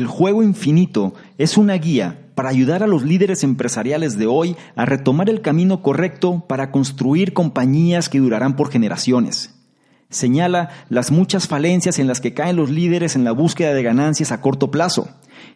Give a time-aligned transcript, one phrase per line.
[0.00, 4.86] El juego infinito es una guía para ayudar a los líderes empresariales de hoy a
[4.86, 9.56] retomar el camino correcto para construir compañías que durarán por generaciones.
[10.08, 14.32] Señala las muchas falencias en las que caen los líderes en la búsqueda de ganancias
[14.32, 15.06] a corto plazo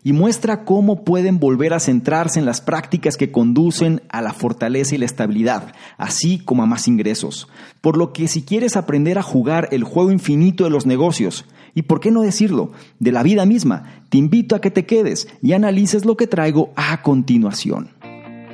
[0.03, 4.95] y muestra cómo pueden volver a centrarse en las prácticas que conducen a la fortaleza
[4.95, 7.49] y la estabilidad, así como a más ingresos.
[7.81, 11.83] Por lo que si quieres aprender a jugar el juego infinito de los negocios, y
[11.83, 15.53] por qué no decirlo, de la vida misma, te invito a que te quedes y
[15.53, 17.89] analices lo que traigo a continuación.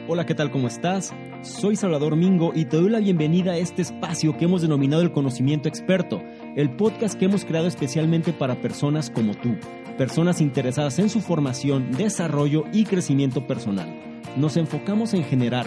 [0.09, 0.51] Hola, ¿qué tal?
[0.51, 1.13] ¿Cómo estás?
[1.43, 5.13] Soy Salvador Mingo y te doy la bienvenida a este espacio que hemos denominado el
[5.13, 6.21] conocimiento experto,
[6.57, 9.57] el podcast que hemos creado especialmente para personas como tú,
[9.97, 13.89] personas interesadas en su formación, desarrollo y crecimiento personal.
[14.37, 15.67] Nos enfocamos en generar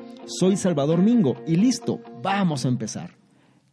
[0.25, 3.20] Soy Salvador Mingo y listo, vamos a empezar.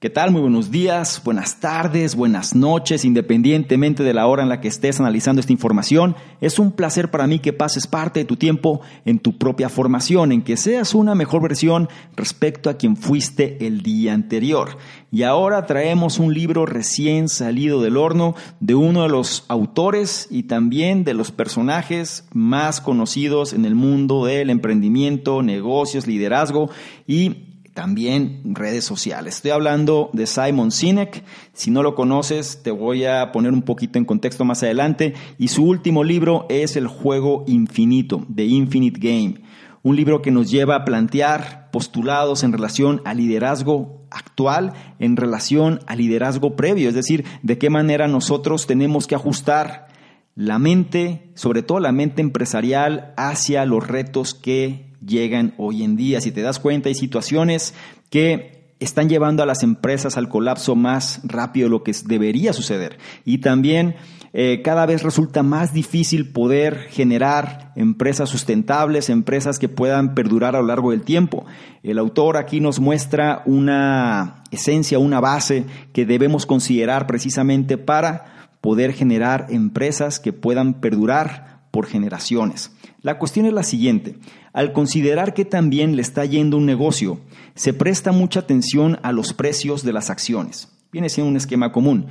[0.01, 0.31] ¿Qué tal?
[0.31, 5.01] Muy buenos días, buenas tardes, buenas noches, independientemente de la hora en la que estés
[5.01, 6.15] analizando esta información.
[6.41, 10.31] Es un placer para mí que pases parte de tu tiempo en tu propia formación,
[10.31, 14.79] en que seas una mejor versión respecto a quien fuiste el día anterior.
[15.11, 20.45] Y ahora traemos un libro recién salido del horno de uno de los autores y
[20.45, 26.71] también de los personajes más conocidos en el mundo del emprendimiento, negocios, liderazgo
[27.05, 27.48] y
[27.79, 29.37] también redes sociales.
[29.37, 31.23] Estoy hablando de Simon Sinek.
[31.53, 35.15] Si no lo conoces, te voy a poner un poquito en contexto más adelante.
[35.39, 39.45] Y su último libro es El juego infinito, The Infinite Game.
[39.85, 45.79] Un libro que nos lleva a plantear postulados en relación al liderazgo actual, en relación
[45.87, 49.87] al liderazgo previo, es decir, de qué manera nosotros tenemos que ajustar
[50.35, 56.21] la mente, sobre todo la mente empresarial, hacia los retos que llegan hoy en día.
[56.21, 57.75] Si te das cuenta, hay situaciones
[58.11, 62.99] que están llevando a las empresas al colapso más rápido de lo que debería suceder.
[63.25, 63.97] Y también
[64.33, 70.61] eh, cada vez resulta más difícil poder generar empresas sustentables, empresas que puedan perdurar a
[70.61, 71.47] lo largo del tiempo.
[71.83, 78.93] El autor aquí nos muestra una esencia, una base que debemos considerar precisamente para poder
[78.93, 82.73] generar empresas que puedan perdurar por generaciones.
[83.01, 84.17] La cuestión es la siguiente.
[84.53, 87.21] Al considerar que también le está yendo un negocio,
[87.55, 90.69] se presta mucha atención a los precios de las acciones.
[90.91, 92.07] Viene siendo un esquema común.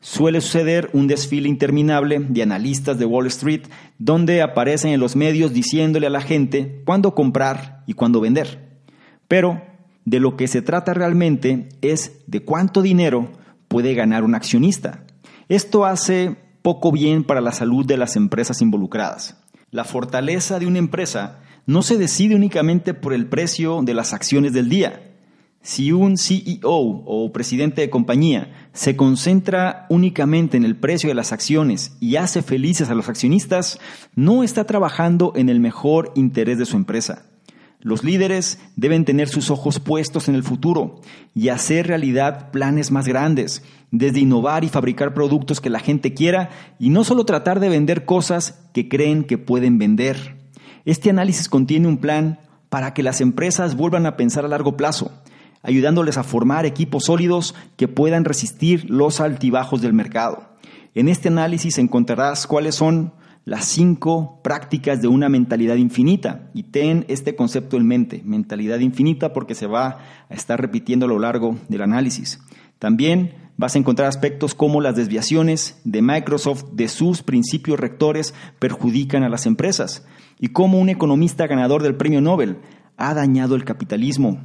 [0.00, 3.62] Suele suceder un desfile interminable de analistas de Wall Street
[3.98, 8.80] donde aparecen en los medios diciéndole a la gente cuándo comprar y cuándo vender.
[9.28, 9.60] Pero
[10.06, 13.30] de lo que se trata realmente es de cuánto dinero
[13.68, 15.04] puede ganar un accionista.
[15.48, 19.36] Esto hace poco bien para la salud de las empresas involucradas.
[19.70, 24.52] La fortaleza de una empresa no se decide únicamente por el precio de las acciones
[24.52, 25.12] del día.
[25.62, 31.32] Si un CEO o presidente de compañía se concentra únicamente en el precio de las
[31.32, 33.78] acciones y hace felices a los accionistas,
[34.16, 37.29] no está trabajando en el mejor interés de su empresa.
[37.82, 41.00] Los líderes deben tener sus ojos puestos en el futuro
[41.34, 46.50] y hacer realidad planes más grandes, desde innovar y fabricar productos que la gente quiera
[46.78, 50.36] y no solo tratar de vender cosas que creen que pueden vender.
[50.84, 55.10] Este análisis contiene un plan para que las empresas vuelvan a pensar a largo plazo,
[55.62, 60.50] ayudándoles a formar equipos sólidos que puedan resistir los altibajos del mercado.
[60.94, 63.12] En este análisis encontrarás cuáles son
[63.44, 66.50] las cinco prácticas de una mentalidad infinita.
[66.54, 71.08] Y ten este concepto en mente, mentalidad infinita, porque se va a estar repitiendo a
[71.08, 72.40] lo largo del análisis.
[72.78, 79.22] También vas a encontrar aspectos como las desviaciones de Microsoft de sus principios rectores perjudican
[79.22, 80.06] a las empresas
[80.38, 82.56] y cómo un economista ganador del premio Nobel
[82.96, 84.40] ha dañado el capitalismo.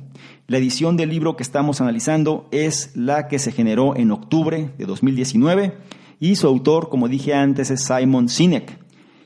[0.47, 4.85] La edición del libro que estamos analizando es la que se generó en octubre de
[4.85, 5.77] 2019
[6.19, 8.84] y su autor, como dije antes, es Simon Sinek.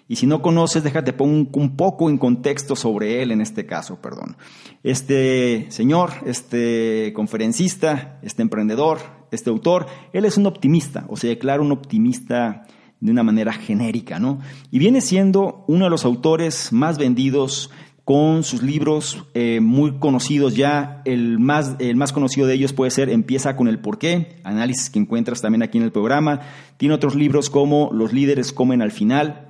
[0.10, 4.02] Y si no conoces, déjate pongo un, poco en contexto sobre él en este caso,
[4.02, 4.38] perdón.
[4.82, 8.98] Este señor, este conferencista, este emprendedor,
[9.30, 12.66] este autor, él es un optimista, o sea, declara un optimista
[13.00, 14.40] de una manera genérica, ¿no?
[14.72, 17.70] Y viene siendo uno de los autores más vendidos
[18.04, 21.04] con sus libros eh, muy conocidos ya.
[21.06, 24.98] El más, el más conocido de ellos puede ser Empieza con el porqué, análisis que
[24.98, 26.42] encuentras también aquí en el programa.
[26.78, 29.49] Tiene otros libros como Los líderes comen al final,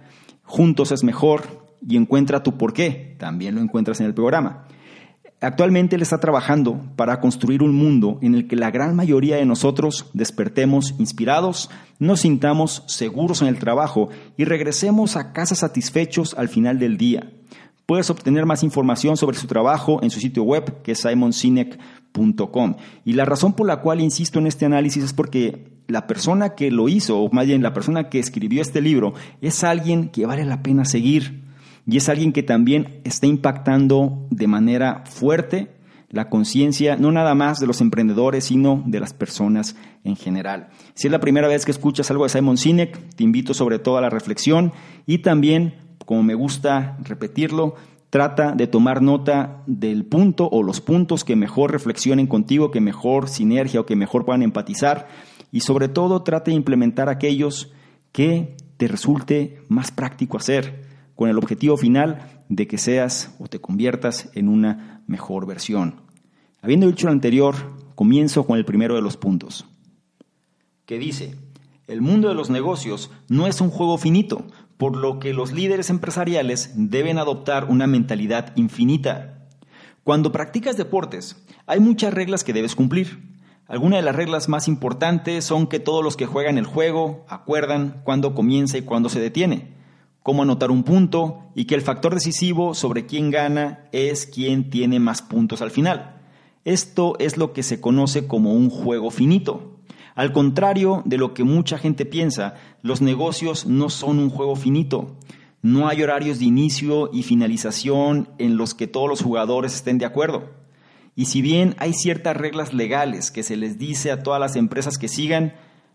[0.49, 1.43] Juntos es mejor
[1.87, 3.15] y encuentra tu por qué.
[3.19, 4.65] También lo encuentras en el programa.
[5.41, 9.45] Actualmente él está trabajando para construir un mundo en el que la gran mayoría de
[9.45, 11.69] nosotros despertemos inspirados,
[11.99, 17.31] nos sintamos seguros en el trabajo y regresemos a casa satisfechos al final del día.
[17.85, 22.75] Puedes obtener más información sobre su trabajo en su sitio web, que es simonsinek.com.
[23.05, 26.71] Y la razón por la cual insisto en este análisis es porque la persona que
[26.71, 30.45] lo hizo, o más bien la persona que escribió este libro, es alguien que vale
[30.45, 31.43] la pena seguir
[31.87, 35.75] y es alguien que también está impactando de manera fuerte
[36.11, 40.69] la conciencia, no nada más de los emprendedores, sino de las personas en general.
[40.93, 43.97] Si es la primera vez que escuchas algo de Simon Sinek, te invito sobre todo
[43.97, 44.71] a la reflexión
[45.05, 45.75] y también,
[46.05, 47.75] como me gusta repetirlo,
[48.09, 53.29] trata de tomar nota del punto o los puntos que mejor reflexionen contigo, que mejor
[53.29, 55.07] sinergia o que mejor puedan empatizar
[55.51, 57.71] y sobre todo trata de implementar aquellos
[58.11, 60.85] que te resulte más práctico hacer
[61.15, 66.01] con el objetivo final de que seas o te conviertas en una mejor versión.
[66.61, 67.55] Habiendo dicho lo anterior,
[67.95, 69.65] comienzo con el primero de los puntos,
[70.85, 71.35] que dice,
[71.87, 74.45] el mundo de los negocios no es un juego finito,
[74.77, 79.47] por lo que los líderes empresariales deben adoptar una mentalidad infinita.
[80.03, 83.28] Cuando practicas deportes, hay muchas reglas que debes cumplir.
[83.69, 88.01] Algunas de las reglas más importantes son que todos los que juegan el juego acuerdan
[88.03, 89.79] cuándo comienza y cuándo se detiene
[90.23, 94.99] cómo anotar un punto y que el factor decisivo sobre quién gana es quién tiene
[94.99, 96.21] más puntos al final.
[96.65, 99.79] Esto es lo que se conoce como un juego finito.
[100.13, 105.15] Al contrario de lo que mucha gente piensa, los negocios no son un juego finito.
[105.63, 110.05] No hay horarios de inicio y finalización en los que todos los jugadores estén de
[110.05, 110.58] acuerdo.
[111.19, 114.97] Y si bien hay ciertas reglas legales que se les dice a todas las empresas
[114.97, 115.51] que sigan,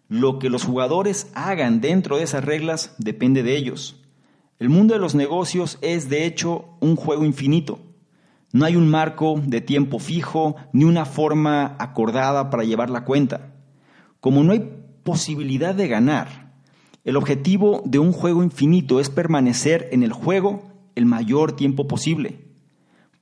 [0.07, 4.05] lo que los jugadores hagan dentro de esas reglas depende de ellos.
[4.59, 7.81] El mundo de los negocios es de hecho un juego infinito.
[8.53, 13.55] No hay un marco de tiempo fijo ni una forma acordada para llevar la cuenta.
[14.21, 14.75] Como no hay
[15.05, 16.53] posibilidad de ganar,
[17.03, 22.45] el objetivo de un juego infinito es permanecer en el juego el mayor tiempo posible.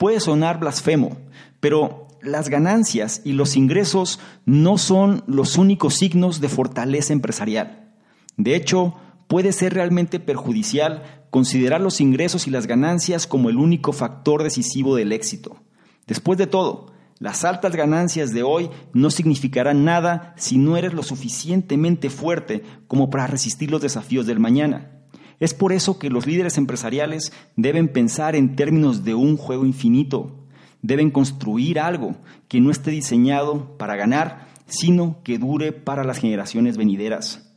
[0.02, 1.16] Puede sonar blasfemo,
[1.60, 7.94] pero las ganancias y los ingresos no son los únicos signos de fortaleza empresarial.
[8.36, 8.96] De hecho,
[9.28, 14.96] puede ser realmente perjudicial considerar los ingresos y las ganancias como el único factor decisivo
[14.96, 15.62] del éxito.
[16.08, 16.86] Después de todo,
[17.20, 23.08] las altas ganancias de hoy no significarán nada si no eres lo suficientemente fuerte como
[23.08, 25.01] para resistir los desafíos del mañana.
[25.40, 30.46] Es por eso que los líderes empresariales deben pensar en términos de un juego infinito.
[30.82, 32.16] Deben construir algo
[32.48, 37.52] que no esté diseñado para ganar, sino que dure para las generaciones venideras.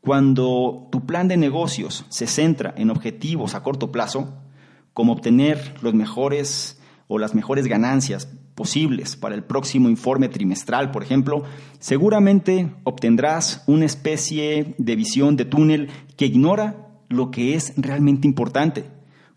[0.00, 4.34] Cuando tu plan de negocios se centra en objetivos a corto plazo,
[4.92, 11.02] como obtener los mejores o las mejores ganancias posibles para el próximo informe trimestral, por
[11.02, 11.44] ejemplo,
[11.78, 18.84] seguramente obtendrás una especie de visión de túnel que ignora lo que es realmente importante,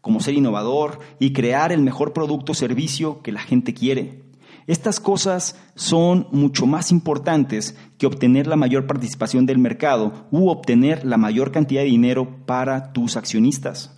[0.02, 4.24] como ser innovador y crear el mejor producto o servicio que la gente quiere.
[4.68, 11.06] Estas cosas son mucho más importantes que obtener la mayor participación del mercado u obtener
[11.06, 13.98] la mayor cantidad de dinero para tus accionistas.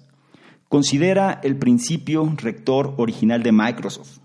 [0.67, 4.19] Considera el principio rector original de Microsoft.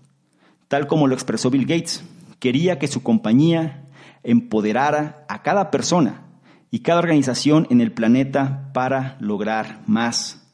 [0.67, 2.03] Tal como lo expresó Bill Gates,
[2.37, 3.85] quería que su compañía
[4.21, 6.24] empoderara a cada persona
[6.75, 10.45] y cada organización en el planeta para lograr más.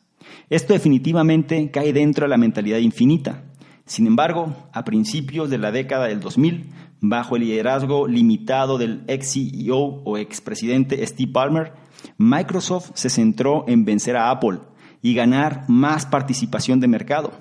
[0.51, 3.45] Esto definitivamente cae dentro de la mentalidad infinita.
[3.87, 9.33] Sin embargo, a principios de la década del 2000, bajo el liderazgo limitado del ex
[9.33, 11.73] CEO o expresidente Steve Ballmer,
[12.19, 14.59] Microsoft se centró en vencer a Apple
[15.01, 17.31] y ganar más participación de mercado,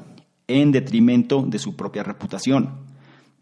[0.48, 2.78] en detrimento de su propia reputación.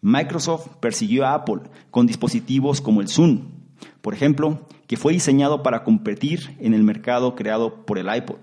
[0.01, 1.61] Microsoft persiguió a Apple
[1.93, 3.59] con dispositivos como el Zoom,
[4.01, 8.39] por ejemplo, que fue diseñado para competir en el mercado creado por el iPod.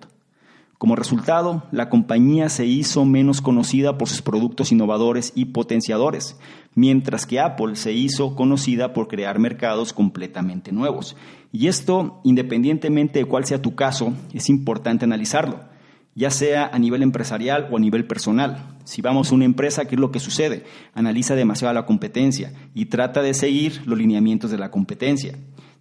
[0.77, 6.37] Como resultado, la compañía se hizo menos conocida por sus productos innovadores y potenciadores,
[6.75, 11.15] mientras que Apple se hizo conocida por crear mercados completamente nuevos.
[11.51, 15.61] Y esto, independientemente de cuál sea tu caso, es importante analizarlo,
[16.13, 18.75] ya sea a nivel empresarial o a nivel personal.
[18.83, 20.65] Si vamos a una empresa, ¿qué es lo que sucede?
[20.93, 25.35] Analiza demasiado la competencia y trata de seguir los lineamientos de la competencia.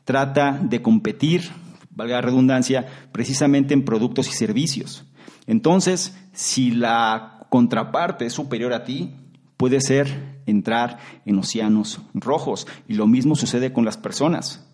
[0.04, 1.50] Trata de competir
[1.94, 5.04] valga la redundancia, precisamente en productos y servicios.
[5.46, 9.14] Entonces, si la contraparte es superior a ti,
[9.56, 12.66] puede ser entrar en océanos rojos.
[12.88, 14.68] Y lo mismo sucede con las personas.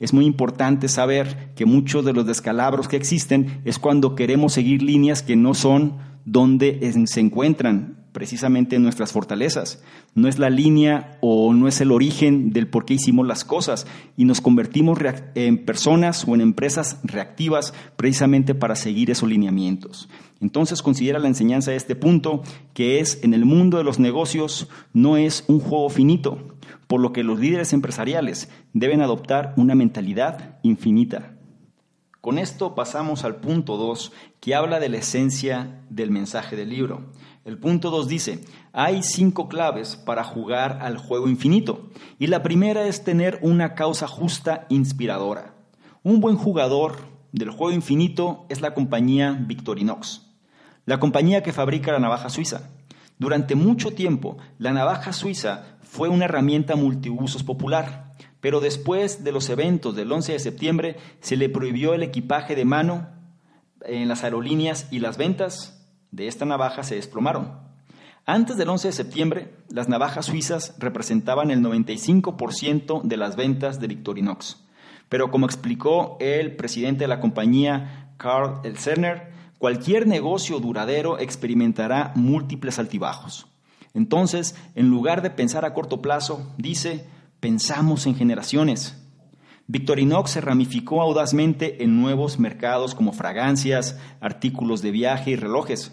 [0.00, 4.82] es muy importante saber que muchos de los descalabros que existen es cuando queremos seguir
[4.82, 9.82] líneas que no son donde se encuentran precisamente nuestras fortalezas.
[10.14, 13.88] No es la línea o no es el origen del por qué hicimos las cosas
[14.16, 15.00] y nos convertimos
[15.34, 20.08] en personas o en empresas reactivas precisamente para seguir esos lineamientos.
[20.40, 22.42] Entonces considera la enseñanza de este punto
[22.72, 26.56] que es en el mundo de los negocios no es un juego finito,
[26.86, 31.33] por lo que los líderes empresariales deben adoptar una mentalidad infinita.
[32.24, 37.12] Con esto pasamos al punto 2, que habla de la esencia del mensaje del libro.
[37.44, 38.40] El punto 2 dice,
[38.72, 41.90] hay cinco claves para jugar al juego infinito.
[42.18, 45.54] Y la primera es tener una causa justa inspiradora.
[46.02, 46.96] Un buen jugador
[47.32, 50.22] del juego infinito es la compañía Victorinox,
[50.86, 52.70] la compañía que fabrica la navaja suiza.
[53.18, 58.03] Durante mucho tiempo, la navaja suiza fue una herramienta multiusos popular,
[58.44, 62.66] pero después de los eventos del 11 de septiembre se le prohibió el equipaje de
[62.66, 63.08] mano
[63.86, 67.58] en las aerolíneas y las ventas de esta navaja se desplomaron.
[68.26, 73.86] Antes del 11 de septiembre, las navajas suizas representaban el 95% de las ventas de
[73.86, 74.62] Victorinox.
[75.08, 82.78] Pero como explicó el presidente de la compañía, Carl Elzerner, cualquier negocio duradero experimentará múltiples
[82.78, 83.46] altibajos.
[83.94, 87.06] Entonces, en lugar de pensar a corto plazo, dice,
[87.44, 88.96] pensamos en generaciones.
[89.66, 95.92] Victorinox se ramificó audazmente en nuevos mercados como fragancias, artículos de viaje y relojes.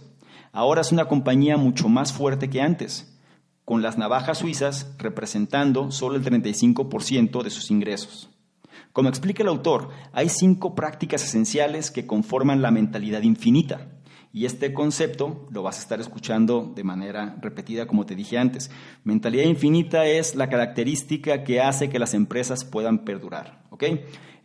[0.53, 3.20] Ahora es una compañía mucho más fuerte que antes,
[3.65, 8.29] con las navajas suizas representando solo el 35% de sus ingresos.
[8.93, 13.89] Como explica el autor, hay cinco prácticas esenciales que conforman la mentalidad infinita.
[14.34, 18.72] Y este concepto lo vas a estar escuchando de manera repetida, como te dije antes.
[19.04, 23.64] Mentalidad infinita es la característica que hace que las empresas puedan perdurar.
[23.72, 23.84] ¿ok?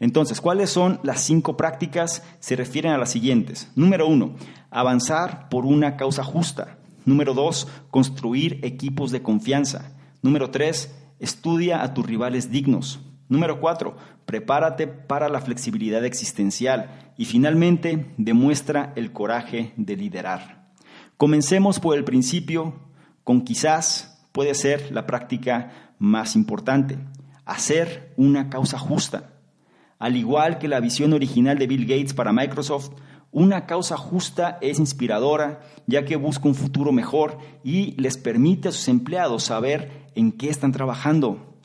[0.00, 2.22] Entonces, ¿cuáles son las cinco prácticas?
[2.40, 3.70] Se refieren a las siguientes.
[3.76, 4.34] Número uno,
[4.70, 6.78] avanzar por una causa justa.
[7.04, 9.96] Número dos, construir equipos de confianza.
[10.20, 13.00] Número tres, estudia a tus rivales dignos.
[13.28, 17.12] Número cuatro, prepárate para la flexibilidad existencial.
[17.16, 20.66] Y finalmente, demuestra el coraje de liderar.
[21.16, 22.74] Comencemos por el principio,
[23.24, 26.98] con quizás puede ser la práctica más importante,
[27.46, 29.30] hacer una causa justa.
[29.98, 32.90] Al igual que la visión original de Bill Gates para Microsoft,
[33.32, 38.72] una causa justa es inspiradora, ya que busca un futuro mejor y les permite a
[38.72, 41.55] sus empleados saber en qué están trabajando.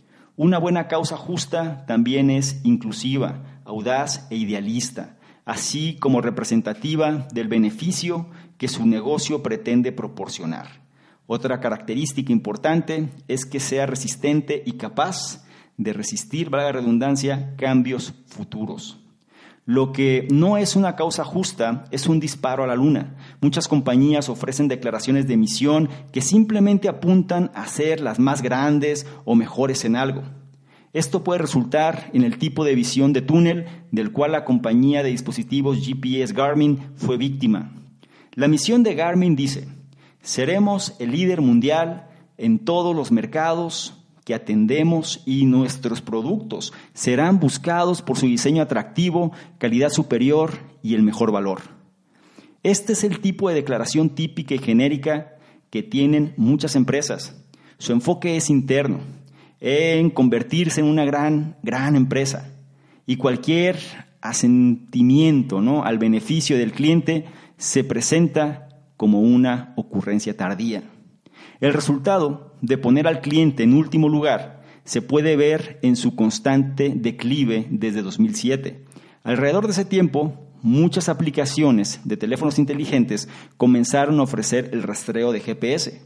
[0.43, 8.25] Una buena causa justa también es inclusiva, audaz e idealista, así como representativa del beneficio
[8.57, 10.81] que su negocio pretende proporcionar.
[11.27, 15.45] Otra característica importante es que sea resistente y capaz
[15.77, 19.00] de resistir, valga la redundancia, cambios futuros.
[19.65, 23.15] Lo que no es una causa justa es un disparo a la luna.
[23.41, 29.35] Muchas compañías ofrecen declaraciones de misión que simplemente apuntan a ser las más grandes o
[29.35, 30.23] mejores en algo.
[30.93, 35.09] Esto puede resultar en el tipo de visión de túnel del cual la compañía de
[35.09, 37.71] dispositivos GPS Garmin fue víctima.
[38.33, 39.67] La misión de Garmin dice,
[40.21, 44.00] seremos el líder mundial en todos los mercados,
[44.33, 51.31] atendemos y nuestros productos serán buscados por su diseño atractivo, calidad superior y el mejor
[51.31, 51.61] valor.
[52.63, 55.35] Este es el tipo de declaración típica y genérica
[55.69, 57.35] que tienen muchas empresas.
[57.77, 58.99] Su enfoque es interno,
[59.59, 62.53] en convertirse en una gran, gran empresa.
[63.07, 63.77] Y cualquier
[64.21, 65.83] asentimiento ¿no?
[65.83, 67.25] al beneficio del cliente
[67.57, 70.83] se presenta como una ocurrencia tardía.
[71.61, 76.91] El resultado de poner al cliente en último lugar se puede ver en su constante
[76.95, 78.83] declive desde 2007.
[79.23, 85.39] Alrededor de ese tiempo, muchas aplicaciones de teléfonos inteligentes comenzaron a ofrecer el rastreo de
[85.39, 86.01] GPS.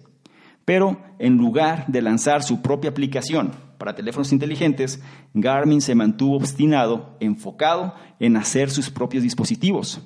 [0.66, 5.02] Pero en lugar de lanzar su propia aplicación para teléfonos inteligentes,
[5.34, 10.02] Garmin se mantuvo obstinado, enfocado en hacer sus propios dispositivos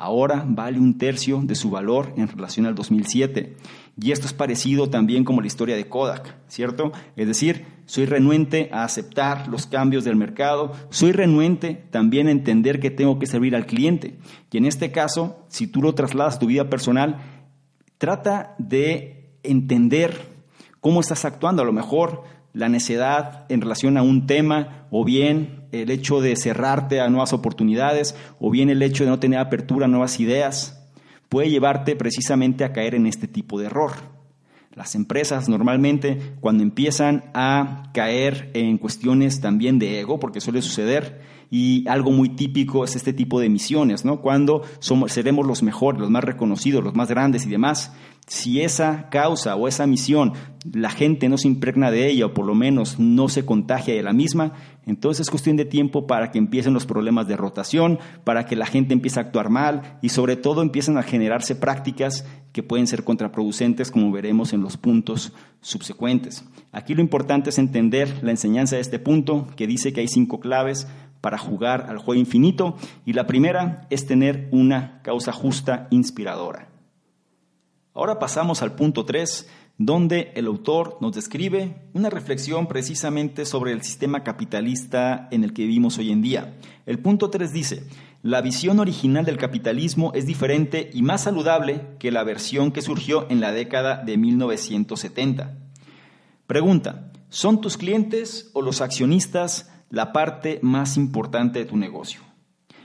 [0.00, 3.54] ahora vale un tercio de su valor en relación al 2007.
[4.00, 6.90] Y esto es parecido también como la historia de Kodak, ¿cierto?
[7.16, 12.80] Es decir, soy renuente a aceptar los cambios del mercado, soy renuente también a entender
[12.80, 14.16] que tengo que servir al cliente.
[14.50, 17.18] Y en este caso, si tú lo trasladas a tu vida personal,
[17.98, 20.18] trata de entender
[20.80, 21.60] cómo estás actuando.
[21.60, 26.36] A lo mejor la necedad en relación a un tema o bien el hecho de
[26.36, 30.80] cerrarte a nuevas oportunidades o bien el hecho de no tener apertura a nuevas ideas
[31.28, 33.92] puede llevarte precisamente a caer en este tipo de error.
[34.74, 41.20] Las empresas normalmente cuando empiezan a caer en cuestiones también de ego, porque suele suceder,
[41.50, 44.20] y algo muy típico es este tipo de misiones, ¿no?
[44.20, 47.92] Cuando somos, seremos los mejores, los más reconocidos, los más grandes y demás.
[48.30, 50.34] Si esa causa o esa misión
[50.72, 54.04] la gente no se impregna de ella o por lo menos no se contagia de
[54.04, 54.52] la misma,
[54.86, 58.66] entonces es cuestión de tiempo para que empiecen los problemas de rotación, para que la
[58.66, 63.02] gente empiece a actuar mal y sobre todo empiecen a generarse prácticas que pueden ser
[63.02, 66.44] contraproducentes como veremos en los puntos subsecuentes.
[66.70, 70.38] Aquí lo importante es entender la enseñanza de este punto que dice que hay cinco
[70.38, 70.86] claves
[71.20, 76.69] para jugar al juego infinito y la primera es tener una causa justa inspiradora.
[78.00, 83.82] Ahora pasamos al punto 3, donde el autor nos describe una reflexión precisamente sobre el
[83.82, 86.54] sistema capitalista en el que vivimos hoy en día.
[86.86, 87.84] El punto 3 dice,
[88.22, 93.26] la visión original del capitalismo es diferente y más saludable que la versión que surgió
[93.28, 95.58] en la década de 1970.
[96.46, 102.29] Pregunta, ¿son tus clientes o los accionistas la parte más importante de tu negocio?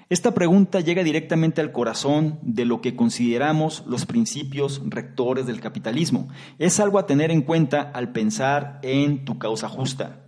[0.08, 6.28] Esta pregunta llega directamente al corazón de lo que consideramos los principios rectores del capitalismo.
[6.60, 10.22] Es algo a tener en cuenta al pensar en tu causa justa.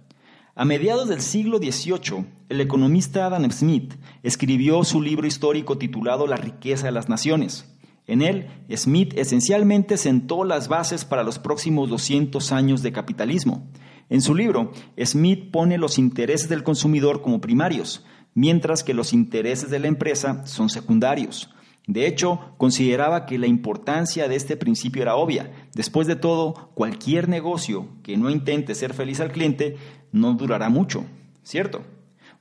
[0.56, 3.94] A mediados del siglo XVIII, el economista Adam Smith
[4.24, 7.72] escribió su libro histórico titulado La riqueza de las naciones.
[8.08, 13.68] En él, Smith esencialmente sentó las bases para los próximos 200 años de capitalismo.
[14.10, 14.72] En su libro,
[15.04, 18.04] Smith pone los intereses del consumidor como primarios,
[18.38, 21.50] mientras que los intereses de la empresa son secundarios.
[21.88, 25.52] De hecho, consideraba que la importancia de este principio era obvia.
[25.74, 29.78] Después de todo, cualquier negocio que no intente ser feliz al cliente
[30.12, 31.04] no durará mucho,
[31.42, 31.82] ¿cierto?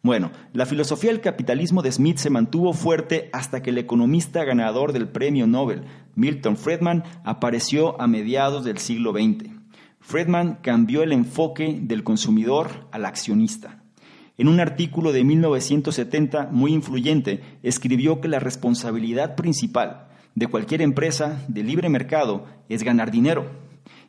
[0.02, 4.92] Bueno, la filosofía del capitalismo de Smith se mantuvo fuerte hasta que el economista ganador
[4.92, 5.84] del premio Nobel,
[6.14, 9.48] Milton Friedman, apareció a mediados del siglo XX.
[10.00, 13.85] Friedman cambió el enfoque del consumidor al accionista.
[14.38, 21.42] En un artículo de 1970 muy influyente, escribió que la responsabilidad principal de cualquier empresa
[21.48, 23.50] de libre mercado es ganar dinero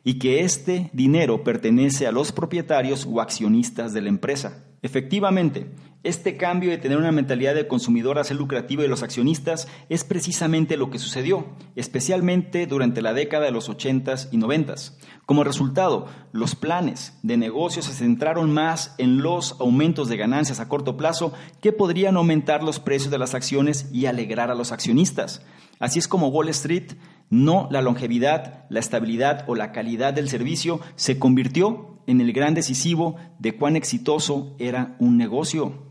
[0.04, 4.64] y que este dinero pertenece a los propietarios o accionistas de la empresa.
[4.82, 5.66] Efectivamente,
[6.08, 10.04] este cambio de tener una mentalidad de consumidor a ser lucrativo de los accionistas es
[10.04, 14.94] precisamente lo que sucedió, especialmente durante la década de los 80s y 90s.
[15.26, 20.68] Como resultado, los planes de negocio se centraron más en los aumentos de ganancias a
[20.68, 25.44] corto plazo que podrían aumentar los precios de las acciones y alegrar a los accionistas.
[25.78, 26.94] Así es como Wall Street,
[27.28, 32.54] no la longevidad, la estabilidad o la calidad del servicio, se convirtió en el gran
[32.54, 35.87] decisivo de cuán exitoso era un negocio.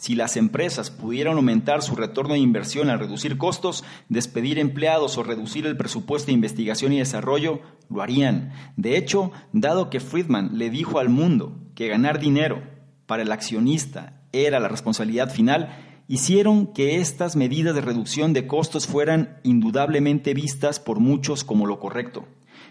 [0.00, 5.22] Si las empresas pudieran aumentar su retorno de inversión al reducir costos, despedir empleados o
[5.22, 7.60] reducir el presupuesto de investigación y desarrollo,
[7.90, 8.50] lo harían.
[8.78, 12.62] De hecho, dado que Friedman le dijo al mundo que ganar dinero
[13.04, 15.68] para el accionista era la responsabilidad final,
[16.08, 21.78] hicieron que estas medidas de reducción de costos fueran indudablemente vistas por muchos como lo
[21.78, 22.24] correcto.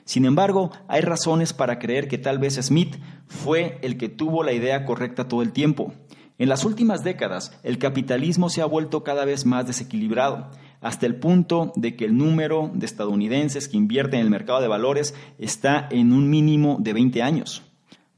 [0.04, 2.96] Sin embargo, hay razones para creer que tal vez Smith
[3.28, 5.94] fue el que tuvo la idea correcta todo el tiempo.
[6.40, 10.48] En las últimas décadas, el capitalismo se ha vuelto cada vez más desequilibrado,
[10.80, 14.70] hasta el punto de que el número de estadounidenses que invierten en el mercado de
[14.70, 17.69] valores está en un mínimo de 20 años.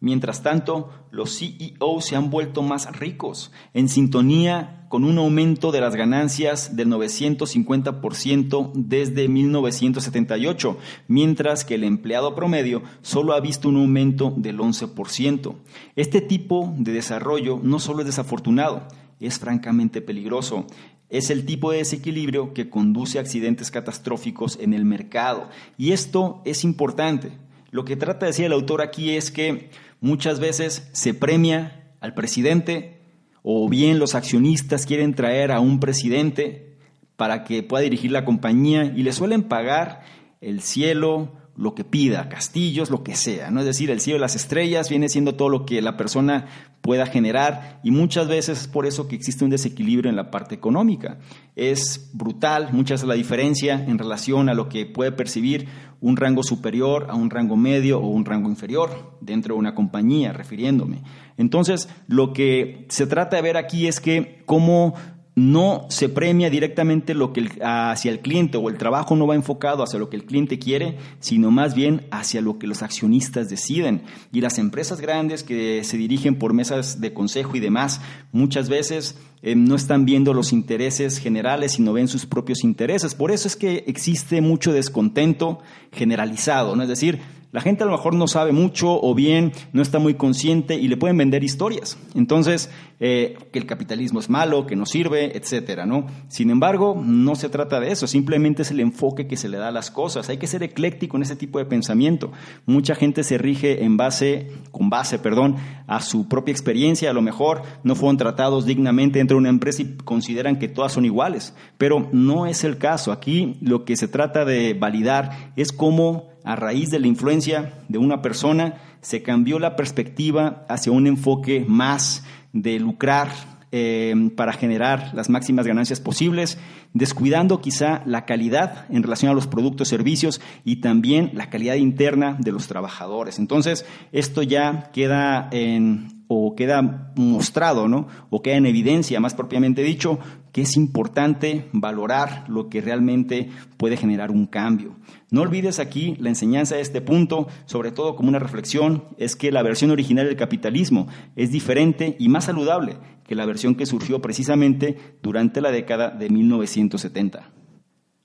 [0.02, 5.80] Mientras tanto, los CEOs se han vuelto más ricos, en sintonía con un aumento de
[5.80, 13.78] las ganancias del 950% desde 1978, mientras que el empleado promedio solo ha visto un
[13.78, 15.54] aumento del 11%.
[15.96, 18.88] Este tipo de desarrollo no solo es desafortunado,
[19.20, 20.66] es francamente peligroso.
[21.10, 25.48] Es el tipo de desequilibrio que conduce a accidentes catastróficos en el mercado.
[25.78, 27.32] Y esto es importante.
[27.70, 29.70] Lo que trata de decir el autor aquí es que
[30.02, 33.00] Muchas veces se premia al presidente
[33.44, 36.78] o bien los accionistas quieren traer a un presidente
[37.16, 40.02] para que pueda dirigir la compañía y le suelen pagar
[40.42, 43.60] el cielo, lo que pida, castillos, lo que sea, ¿no?
[43.60, 46.48] Es decir, el cielo de las estrellas viene siendo todo lo que la persona
[46.82, 50.56] pueda generar y muchas veces es por eso que existe un desequilibrio en la parte
[50.56, 51.20] económica.
[51.56, 55.68] Es brutal, muchas es la diferencia en relación a lo que puede percibir
[56.02, 60.34] un rango superior a un rango medio o un rango inferior dentro de una compañía,
[60.34, 61.04] refiriéndome.
[61.38, 64.96] Entonces, lo que se trata de ver aquí es que cómo
[65.34, 69.82] no se premia directamente lo que hacia el cliente o el trabajo no va enfocado
[69.82, 74.04] hacia lo que el cliente quiere, sino más bien hacia lo que los accionistas deciden.
[74.34, 78.02] Y las empresas grandes que se dirigen por mesas de consejo y demás,
[78.34, 83.16] muchas veces eh, no están viendo los intereses generales, sino ven sus propios intereses.
[83.16, 85.60] Por eso es que existe mucho descontento
[85.94, 86.84] generalizado, ¿no?
[86.84, 87.20] Es decir,
[87.52, 90.88] La gente a lo mejor no sabe mucho o bien no está muy consciente y
[90.88, 91.98] le pueden vender historias.
[92.16, 92.70] Entonces,
[93.02, 96.08] eh, que el capitalismo es malo, que no sirve, etcétera, ¿no?
[96.30, 99.68] Sin embargo, no se trata de eso, simplemente es el enfoque que se le da
[99.68, 100.30] a las cosas.
[100.30, 102.32] Hay que ser ecléctico en ese tipo de pensamiento.
[102.66, 107.10] Mucha gente se rige en base, con base, perdón, a su propia experiencia.
[107.10, 110.94] A lo mejor no fueron tratados dignamente dentro de una empresa y consideran que todas
[110.94, 111.54] son iguales.
[111.78, 113.12] Pero no es el caso.
[113.12, 117.98] Aquí lo que se trata de validar es cómo a raíz de la influencia de
[117.98, 122.24] una persona, se cambió la perspectiva hacia un enfoque más
[122.54, 123.30] de lucrar
[123.74, 126.58] eh, para generar las máximas ganancias posibles,
[126.94, 132.36] descuidando quizá la calidad en relación a los productos, servicios y también la calidad interna
[132.38, 133.40] de los trabajadores.
[133.40, 138.08] Entonces, esto ya queda en o queda mostrado, ¿no?
[138.30, 140.20] O queda en evidencia, más propiamente dicho,
[140.52, 144.96] que es importante valorar lo que realmente puede generar un cambio.
[145.30, 149.52] No olvides aquí la enseñanza de este punto, sobre todo como una reflexión, es que
[149.52, 154.22] la versión original del capitalismo es diferente y más saludable que la versión que surgió
[154.22, 157.50] precisamente durante la década de 1970.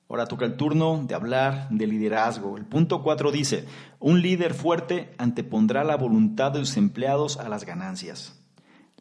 [0.09, 2.57] Ahora toca el turno de hablar de liderazgo.
[2.57, 3.65] El punto 4 dice,
[3.99, 8.41] un líder fuerte antepondrá la voluntad de sus empleados a las ganancias.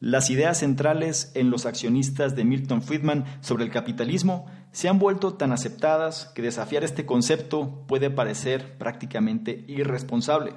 [0.02, 5.36] Las ideas centrales en los accionistas de Milton Friedman sobre el capitalismo se han vuelto
[5.36, 10.52] tan aceptadas que desafiar este concepto puede parecer prácticamente irresponsable.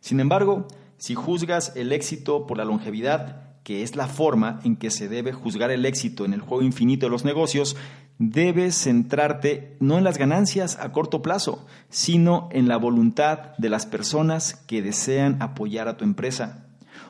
[0.00, 4.90] Sin embargo, si juzgas el éxito por la longevidad, que es la forma en que
[4.90, 7.76] se debe juzgar el éxito en el juego infinito de los negocios,
[8.18, 13.86] debes centrarte no en las ganancias a corto plazo, sino en la voluntad de las
[13.86, 16.65] personas que desean apoyar a tu empresa.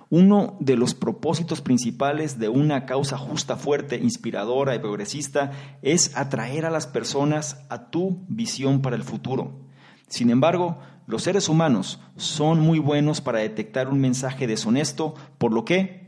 [0.09, 5.51] Uno de los propósitos principales de una causa justa, fuerte, inspiradora y progresista
[5.83, 9.67] es atraer a las personas a tu visión para el futuro.
[10.09, 15.65] Sin embargo, los seres humanos son muy buenos para detectar un mensaje deshonesto, por lo
[15.65, 16.07] que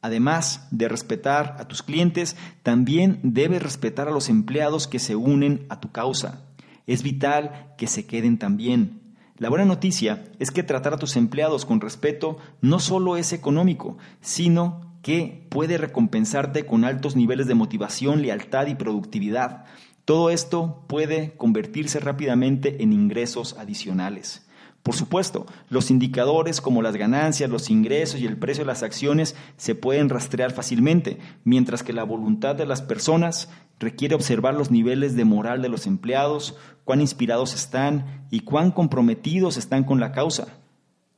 [0.00, 5.66] Además de respetar a tus clientes, también debes respetar a los empleados que se unen
[5.70, 6.44] a tu causa.
[6.86, 9.07] Es vital que se queden también.
[9.38, 13.96] La buena noticia es que tratar a tus empleados con respeto no solo es económico,
[14.20, 19.64] sino que puede recompensarte con altos niveles de motivación, lealtad y productividad.
[20.04, 24.44] Todo esto puede convertirse rápidamente en ingresos adicionales.
[24.82, 29.36] Por supuesto, los indicadores como las ganancias, los ingresos y el precio de las acciones
[29.56, 35.16] se pueden rastrear fácilmente, mientras que la voluntad de las personas requiere observar los niveles
[35.16, 40.48] de moral de los empleados, cuán inspirados están y cuán comprometidos están con la causa.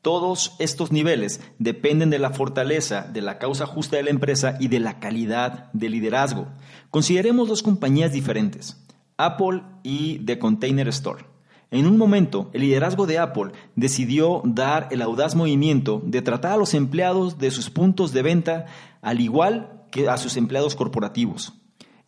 [0.03, 4.69] Todos estos niveles dependen de la fortaleza de la causa justa de la empresa y
[4.69, 6.49] de la calidad del liderazgo.
[6.89, 8.83] Consideremos dos compañías diferentes,
[9.19, 11.27] Apple y The Container Store.
[11.71, 16.57] En un momento, el liderazgo de Apple decidió dar el audaz movimiento de tratar a
[16.57, 18.67] los empleados de sus puntos de venta
[19.03, 21.60] al igual que a sus empleados corporativos.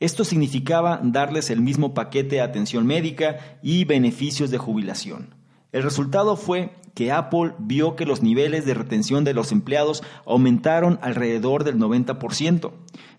[0.02, 5.36] Esto significaba darles el mismo paquete de atención médica y beneficios de jubilación.
[5.70, 10.98] El resultado fue que Apple vio que los niveles de retención de los empleados aumentaron
[11.02, 12.72] alrededor del 90%,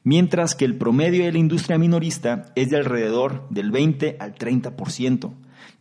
[0.04, 5.32] mientras que el promedio de la industria minorista es de alrededor del 20 al 30%.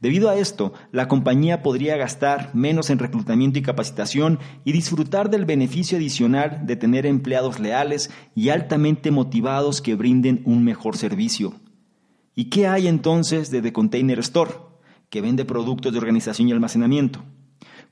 [0.03, 5.45] Debido a esto, la compañía podría gastar menos en reclutamiento y capacitación y disfrutar del
[5.45, 11.55] beneficio adicional de tener empleados leales y altamente motivados que brinden un mejor servicio.
[12.35, 14.51] ¿Y qué hay entonces de The Container Store,
[15.09, 17.23] que vende productos de organización y almacenamiento?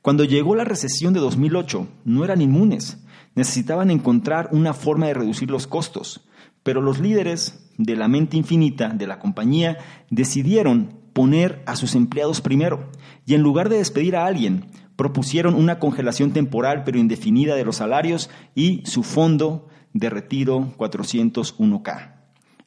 [0.02, 3.04] Cuando llegó la recesión de 2008, no eran inmunes,
[3.36, 6.26] necesitaban encontrar una forma de reducir los costos,
[6.64, 9.78] pero los líderes de la mente infinita de la compañía
[10.10, 12.90] decidieron poner a sus empleados primero
[13.26, 17.76] y en lugar de despedir a alguien, propusieron una congelación temporal pero indefinida de los
[17.76, 22.12] salarios y su fondo de retiro 401k.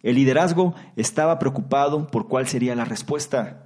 [0.02, 3.64] El liderazgo estaba preocupado por cuál sería la respuesta.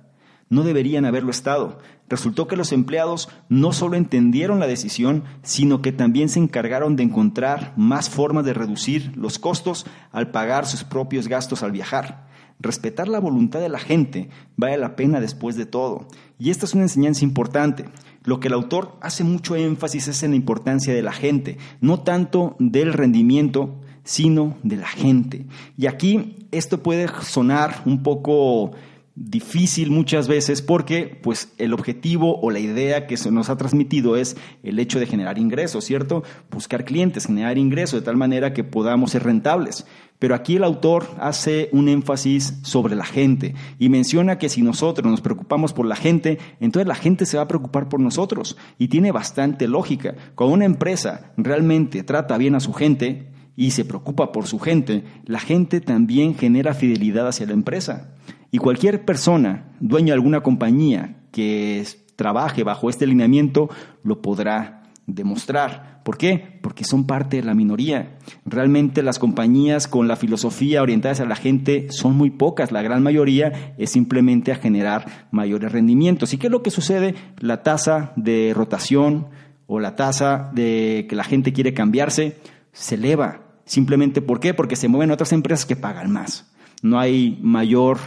[0.50, 1.80] No deberían haberlo estado.
[2.08, 7.04] Resultó que los empleados no solo entendieron la decisión, sino que también se encargaron de
[7.04, 12.28] encontrar más formas de reducir los costos al pagar sus propios gastos al viajar.
[12.60, 16.08] Respetar la voluntad de la gente vale la pena después de todo.
[16.40, 17.86] Y esta es una enseñanza importante.
[18.24, 22.02] Lo que el autor hace mucho énfasis es en la importancia de la gente, no
[22.02, 25.46] tanto del rendimiento, sino de la gente.
[25.78, 28.72] Y aquí esto puede sonar un poco
[29.20, 34.16] difícil muchas veces porque pues el objetivo o la idea que se nos ha transmitido
[34.16, 36.24] es el hecho de generar ingresos, ¿cierto?
[36.52, 39.88] Buscar clientes, generar ingresos de tal manera que podamos ser rentables.
[40.20, 45.10] Pero aquí el autor hace un énfasis sobre la gente y menciona que si nosotros
[45.10, 48.58] nos preocupamos por la gente, entonces la gente se va a preocupar por nosotros.
[48.80, 50.16] Y tiene bastante lógica.
[50.34, 55.04] Cuando una empresa realmente trata bien a su gente y se preocupa por su gente,
[55.26, 58.16] la gente también genera fidelidad hacia la empresa.
[58.52, 63.70] Y cualquier persona, dueño de alguna compañía que trabaje bajo este lineamiento,
[64.04, 64.77] lo podrá
[65.08, 66.02] demostrar.
[66.04, 66.60] ¿Por qué?
[66.62, 68.18] Porque son parte de la minoría.
[68.46, 72.72] Realmente las compañías con la filosofía orientada hacia la gente son muy pocas.
[72.72, 76.34] La gran mayoría es simplemente a generar mayores rendimientos.
[76.34, 77.16] ¿Y qué es lo que sucede?
[77.40, 79.28] La tasa de rotación
[79.66, 82.38] o la tasa de que la gente quiere cambiarse
[82.74, 83.42] se eleva.
[83.66, 84.54] Simplemente ¿por qué?
[84.54, 86.52] Porque se mueven otras empresas que pagan más.
[86.82, 87.98] No hay mayor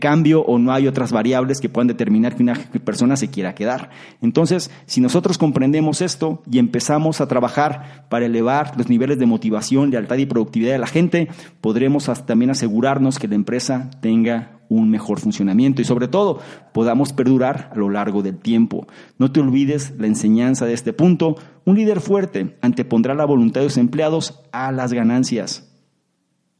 [0.00, 3.90] cambio o no hay otras variables que puedan determinar que una persona se quiera quedar.
[4.20, 9.90] Entonces, si nosotros comprendemos esto y empezamos a trabajar para elevar los niveles de motivación,
[9.90, 11.28] lealtad y productividad de la gente,
[11.60, 16.40] podremos también asegurarnos que la empresa tenga un mejor funcionamiento y sobre todo
[16.72, 18.86] podamos perdurar a lo largo del tiempo.
[19.18, 21.36] No te olvides la enseñanza de este punto.
[21.64, 25.65] Un líder fuerte antepondrá la voluntad de sus empleados a las ganancias.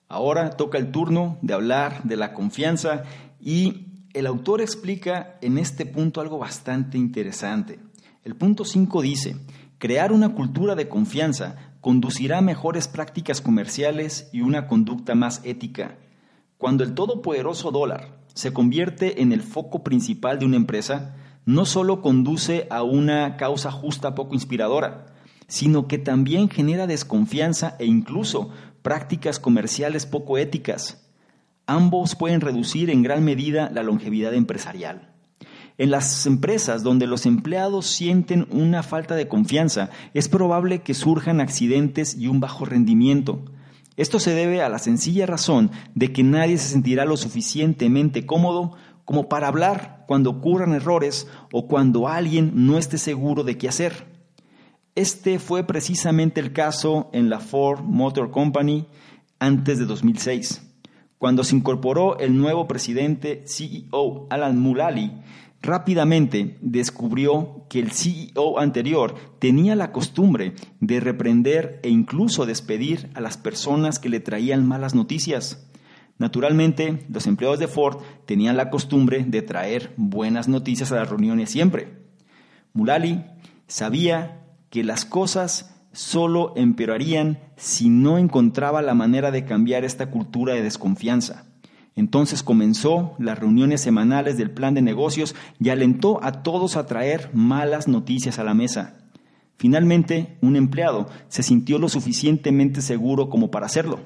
[0.08, 3.02] Ahora toca el turno de hablar de la confianza
[3.40, 7.80] y el autor explica en este punto algo bastante interesante.
[8.22, 9.36] El punto 5 dice,
[9.78, 15.98] crear una cultura de confianza conducirá a mejores prácticas comerciales y una conducta más ética.
[16.56, 22.00] Cuando el todopoderoso dólar se convierte en el foco principal de una empresa, no solo
[22.00, 25.06] conduce a una causa justa poco inspiradora,
[25.46, 28.50] sino que también genera desconfianza e incluso
[28.86, 31.04] prácticas comerciales poco éticas.
[31.66, 35.12] Ambos pueden reducir en gran medida la longevidad empresarial.
[35.76, 41.40] En las empresas donde los empleados sienten una falta de confianza, es probable que surjan
[41.40, 43.44] accidentes y un bajo rendimiento.
[43.96, 48.76] Esto se debe a la sencilla razón de que nadie se sentirá lo suficientemente cómodo
[49.04, 54.15] como para hablar cuando ocurran errores o cuando alguien no esté seguro de qué hacer.
[54.96, 58.86] Este fue precisamente el caso en la Ford Motor Company
[59.38, 60.62] antes de 2006.
[61.18, 65.12] Cuando se incorporó el nuevo presidente CEO Alan Mulally,
[65.60, 73.20] rápidamente descubrió que el CEO anterior tenía la costumbre de reprender e incluso despedir a
[73.20, 75.70] las personas que le traían malas noticias.
[76.16, 81.50] Naturalmente, los empleados de Ford tenían la costumbre de traer buenas noticias a las reuniones
[81.50, 81.98] siempre.
[82.72, 83.26] Mulally
[83.66, 90.54] sabía que las cosas solo empeorarían si no encontraba la manera de cambiar esta cultura
[90.54, 91.46] de desconfianza.
[91.94, 97.30] Entonces comenzó las reuniones semanales del plan de negocios y alentó a todos a traer
[97.32, 98.98] malas noticias a la mesa.
[99.56, 104.00] Finalmente, un empleado se sintió lo suficientemente seguro como para hacerlo.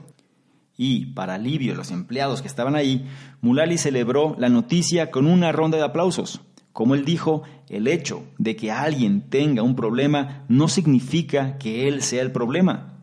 [0.76, 3.06] Y, para alivio de los empleados que estaban ahí,
[3.40, 6.40] Mulali celebró la noticia con una ronda de aplausos.
[6.72, 12.02] Como él dijo, el hecho de que alguien tenga un problema no significa que él
[12.02, 13.00] sea el problema.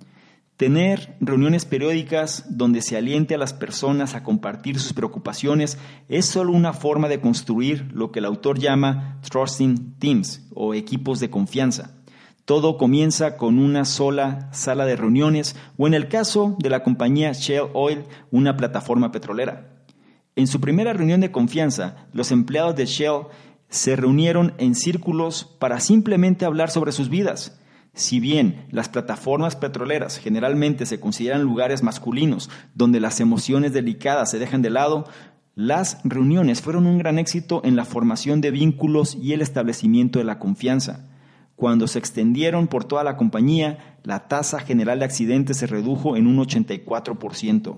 [0.57, 5.77] Tener reuniones periódicas donde se aliente a las personas a compartir sus preocupaciones
[6.09, 11.19] es solo una forma de construir lo que el autor llama trusting teams o equipos
[11.19, 11.97] de confianza.
[12.45, 17.33] Todo comienza con una sola sala de reuniones o en el caso de la compañía
[17.33, 19.83] Shell Oil, una plataforma petrolera.
[20.37, 23.23] En su primera reunión de confianza, los empleados de Shell
[23.69, 27.59] se reunieron en círculos para simplemente hablar sobre sus vidas.
[27.93, 34.39] Si bien las plataformas petroleras generalmente se consideran lugares masculinos donde las emociones delicadas se
[34.39, 35.05] dejan de lado,
[35.55, 40.25] las reuniones fueron un gran éxito en la formación de vínculos y el establecimiento de
[40.25, 41.09] la confianza.
[41.55, 46.27] Cuando se extendieron por toda la compañía, la tasa general de accidentes se redujo en
[46.27, 47.77] un 84%.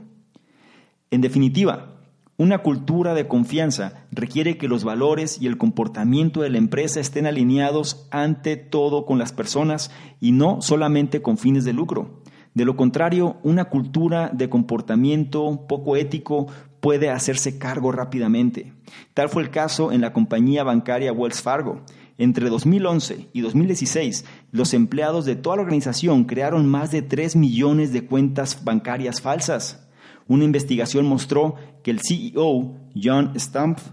[1.12, 1.99] En definitiva,
[2.40, 7.26] una cultura de confianza requiere que los valores y el comportamiento de la empresa estén
[7.26, 12.22] alineados ante todo con las personas y no solamente con fines de lucro.
[12.54, 16.48] De lo contrario, una cultura de comportamiento poco ético
[16.80, 18.72] puede hacerse cargo rápidamente.
[19.14, 21.82] Tal fue el caso en la compañía bancaria Wells Fargo.
[22.18, 24.24] Entre 2011 y 2016,
[24.54, 29.90] los empleados de toda la organización crearon más de 3 millones de cuentas bancarias falsas.
[30.30, 33.92] Una investigación mostró que el CEO, John Stumpf,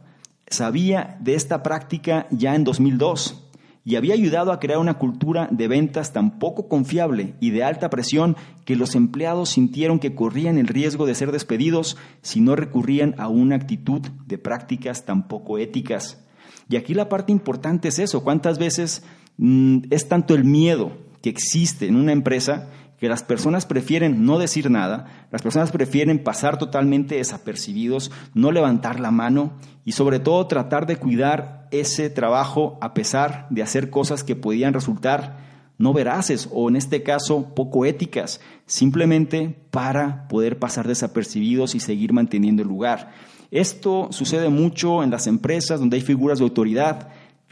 [0.49, 3.47] sabía de esta práctica ya en 2002
[3.87, 7.89] y había ayudado a crear una cultura de ventas tan poco confiable y de alta
[7.89, 13.15] presión que los empleados sintieron que corrían el riesgo de ser despedidos si no recurrían
[13.17, 16.21] a una actitud de prácticas tan poco éticas.
[16.69, 19.05] Y aquí la parte importante es eso, cuántas veces
[19.37, 20.91] mm, es tanto el miedo
[21.23, 26.23] que existe en una empresa que las personas prefieren no decir nada, las personas prefieren
[26.23, 29.53] pasar totalmente desapercibidos, no levantar la mano
[29.85, 34.73] y sobre todo tratar de cuidar ese trabajo a pesar de hacer cosas que podían
[34.73, 35.45] resultar
[35.79, 42.13] no veraces o en este caso poco éticas, simplemente para poder pasar desapercibidos y seguir
[42.13, 43.13] manteniendo el lugar.
[43.51, 47.09] Esto sucede mucho en las empresas donde hay figuras de autoridad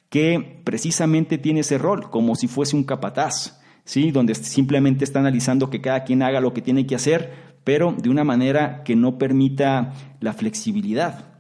[0.08, 4.10] que precisamente tiene ese rol, como si fuese un capataz ¿sí?
[4.10, 8.10] donde simplemente está analizando que cada quien haga lo que tiene que hacer, pero de
[8.10, 11.33] una manera que no permita la flexibilidad.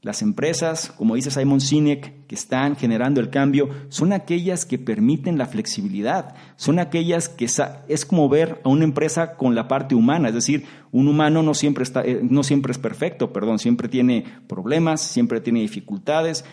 [0.00, 5.38] Las empresas, como dice Simon Sinek, que están generando el cambio, son aquellas que permiten
[5.38, 7.46] la flexibilidad, son aquellas que
[7.88, 11.52] es como ver a una empresa con la parte humana, es decir, un humano no
[11.52, 16.44] siempre, está, eh, no siempre es perfecto, perdón, siempre tiene problemas, siempre tiene dificultades,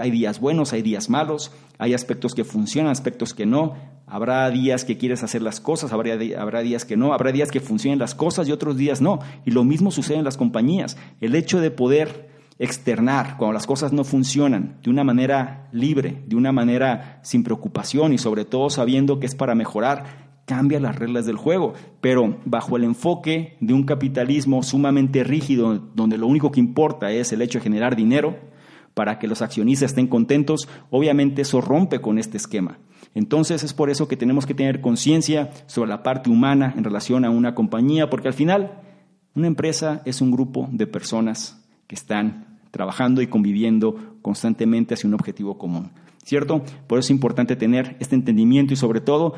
[0.00, 3.74] hay días buenos, hay días malos, hay aspectos que funcionan, aspectos que no,
[4.06, 7.58] habrá días que quieres hacer las cosas, habrá, habrá días que no, habrá días que
[7.58, 11.34] funcionen las cosas y otros días no, y lo mismo sucede en las compañías, el
[11.34, 12.30] hecho de poder
[12.62, 18.12] externar cuando las cosas no funcionan de una manera libre, de una manera sin preocupación
[18.12, 22.76] y sobre todo sabiendo que es para mejorar, cambia las reglas del juego, pero bajo
[22.76, 27.58] el enfoque de un capitalismo sumamente rígido, donde lo único que importa es el hecho
[27.58, 28.36] de generar dinero
[28.94, 32.78] para que los accionistas estén contentos, obviamente eso rompe con este esquema.
[33.12, 37.24] Entonces es por eso que tenemos que tener conciencia sobre la parte humana en relación
[37.24, 38.78] a una compañía, porque al final
[39.34, 45.14] una empresa es un grupo de personas que están trabajando y conviviendo constantemente hacia un
[45.14, 45.92] objetivo común.
[46.24, 46.62] ¿Cierto?
[46.88, 49.34] Por eso es importante tener este entendimiento y sobre todo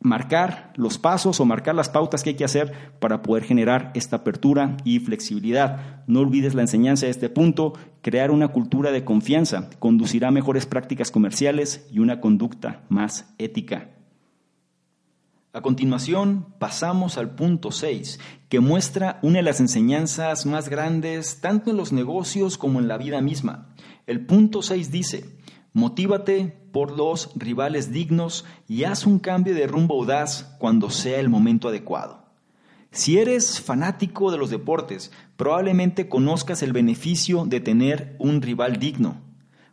[0.00, 4.16] marcar los pasos o marcar las pautas que hay que hacer para poder generar esta
[4.16, 6.04] apertura y flexibilidad.
[6.06, 10.66] No olvides la enseñanza de este punto, crear una cultura de confianza conducirá a mejores
[10.66, 13.88] prácticas comerciales y una conducta más ética.
[15.58, 21.72] A continuación, pasamos al punto 6, que muestra una de las enseñanzas más grandes tanto
[21.72, 23.74] en los negocios como en la vida misma.
[24.06, 25.36] El punto 6 dice,
[25.72, 31.28] motívate por los rivales dignos y haz un cambio de rumbo audaz cuando sea el
[31.28, 32.22] momento adecuado.
[32.92, 39.27] Si eres fanático de los deportes, probablemente conozcas el beneficio de tener un rival digno.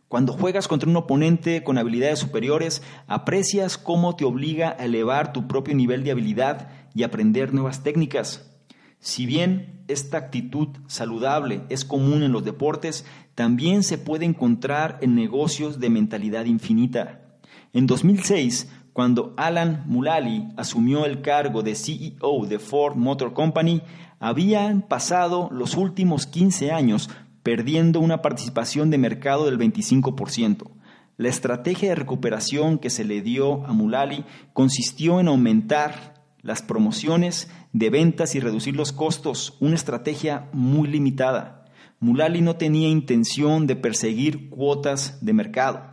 [0.08, 5.48] Cuando juegas contra un oponente con habilidades superiores, aprecias cómo te obliga a elevar tu
[5.48, 8.48] propio nivel de habilidad y aprender nuevas técnicas.
[9.00, 15.16] Si bien esta actitud saludable es común en los deportes, también se puede encontrar en
[15.16, 17.20] negocios de mentalidad infinita.
[17.72, 23.82] En 2006, cuando Alan Mulally asumió el cargo de CEO de Ford Motor Company,
[24.20, 27.10] habían pasado los últimos 15 años
[27.46, 30.68] perdiendo una participación de mercado del 25%.
[31.16, 37.48] La estrategia de recuperación que se le dio a Mulali consistió en aumentar las promociones
[37.72, 41.66] de ventas y reducir los costos, una estrategia muy limitada.
[42.00, 45.84] Mulali no tenía intención de perseguir cuotas de mercado.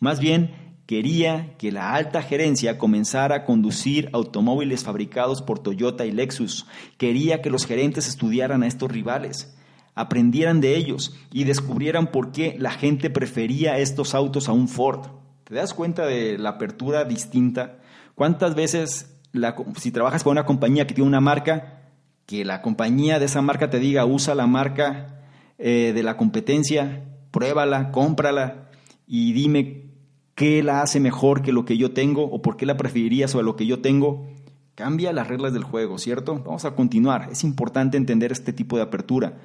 [0.00, 6.12] Más bien, quería que la alta gerencia comenzara a conducir automóviles fabricados por Toyota y
[6.12, 6.66] Lexus.
[6.98, 9.54] Quería que los gerentes estudiaran a estos rivales
[9.98, 15.08] aprendieran de ellos y descubrieran por qué la gente prefería estos autos a un Ford.
[15.42, 17.78] ¿Te das cuenta de la apertura distinta?
[18.14, 19.12] ¿Cuántas veces,
[19.76, 21.80] si trabajas con una compañía que tiene una marca,
[22.26, 25.24] que la compañía de esa marca te diga usa la marca
[25.58, 28.68] eh, de la competencia, pruébala, cómprala
[29.06, 29.82] y dime
[30.36, 33.46] qué la hace mejor que lo que yo tengo o por qué la preferirías sobre
[33.46, 34.28] lo que yo tengo?
[34.76, 36.40] Cambia las reglas del juego, ¿cierto?
[36.44, 37.30] Vamos a continuar.
[37.32, 39.38] Es importante entender este tipo de apertura.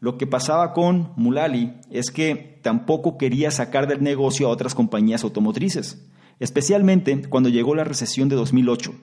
[0.00, 5.24] Lo que pasaba con Mulali es que tampoco quería sacar del negocio a otras compañías
[5.24, 6.08] automotrices,
[6.38, 8.94] especialmente cuando llegó la recesión de 2008.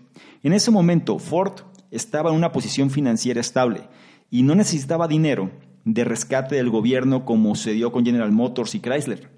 [0.42, 3.84] En ese momento, Ford estaba en una posición financiera estable
[4.32, 5.52] y no necesitaba dinero
[5.86, 9.30] de rescate del gobierno como sucedió con General Motors y Chrysler.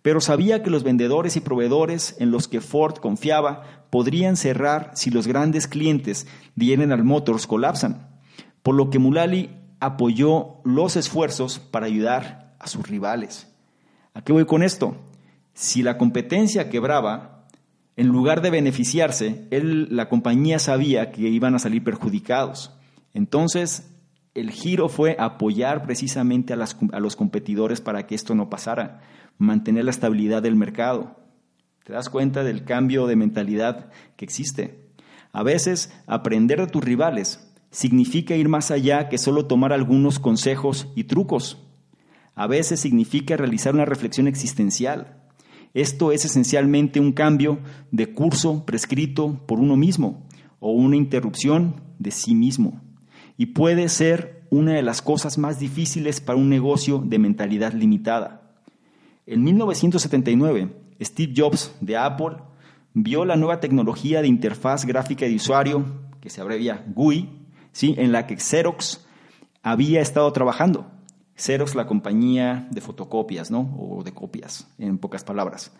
[0.00, 5.10] Pero sabía que los vendedores y proveedores en los que Ford confiaba podrían cerrar si
[5.10, 8.08] los grandes clientes de General Motors colapsan,
[8.62, 9.50] por lo que Mulali
[9.82, 13.52] apoyó los esfuerzos para ayudar a sus rivales.
[14.14, 14.96] ¿A qué voy con esto?
[15.54, 17.48] Si la competencia quebraba,
[17.96, 22.78] en lugar de beneficiarse, él, la compañía sabía que iban a salir perjudicados.
[23.12, 23.92] Entonces,
[24.34, 26.58] el giro fue apoyar precisamente a,
[26.92, 29.00] a los competidores para que esto no pasara,
[29.36, 31.16] mantener la estabilidad del mercado.
[31.82, 34.92] ¿Te das cuenta del cambio de mentalidad que existe?
[35.32, 40.86] A veces, aprender de tus rivales significa ir más allá que solo tomar algunos consejos
[40.94, 41.58] y trucos.
[42.34, 45.22] A veces significa realizar una reflexión existencial.
[45.74, 47.58] Esto es esencialmente un cambio
[47.90, 50.28] de curso prescrito por uno mismo
[50.60, 52.80] o una interrupción de sí mismo.
[53.38, 58.52] Y puede ser una de las cosas más difíciles para un negocio de mentalidad limitada.
[59.24, 60.68] En 1979,
[61.00, 62.36] Steve Jobs de Apple
[62.92, 65.86] vio la nueva tecnología de interfaz gráfica de usuario,
[66.20, 67.41] que se abrevia GUI,
[67.72, 67.94] ¿sí?
[67.98, 69.04] en la que Xerox
[69.62, 70.86] había estado trabajando.
[71.36, 73.74] Xerox, la compañía de fotocopias, ¿no?
[73.78, 75.72] O de copias, en pocas palabras.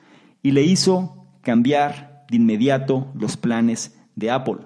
[0.43, 4.59] Y le hizo cambiar de inmediato los planes de Apple.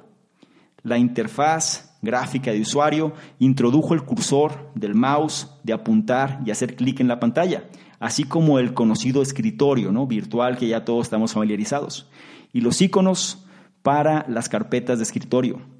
[0.83, 7.01] La interfaz gráfica de usuario introdujo el cursor del mouse de apuntar y hacer clic
[7.01, 7.64] en la pantalla,
[7.99, 10.07] así como el conocido escritorio ¿no?
[10.07, 12.09] virtual que ya todos estamos familiarizados,
[12.53, 13.45] y los iconos
[13.83, 15.76] para las carpetas de escritorio.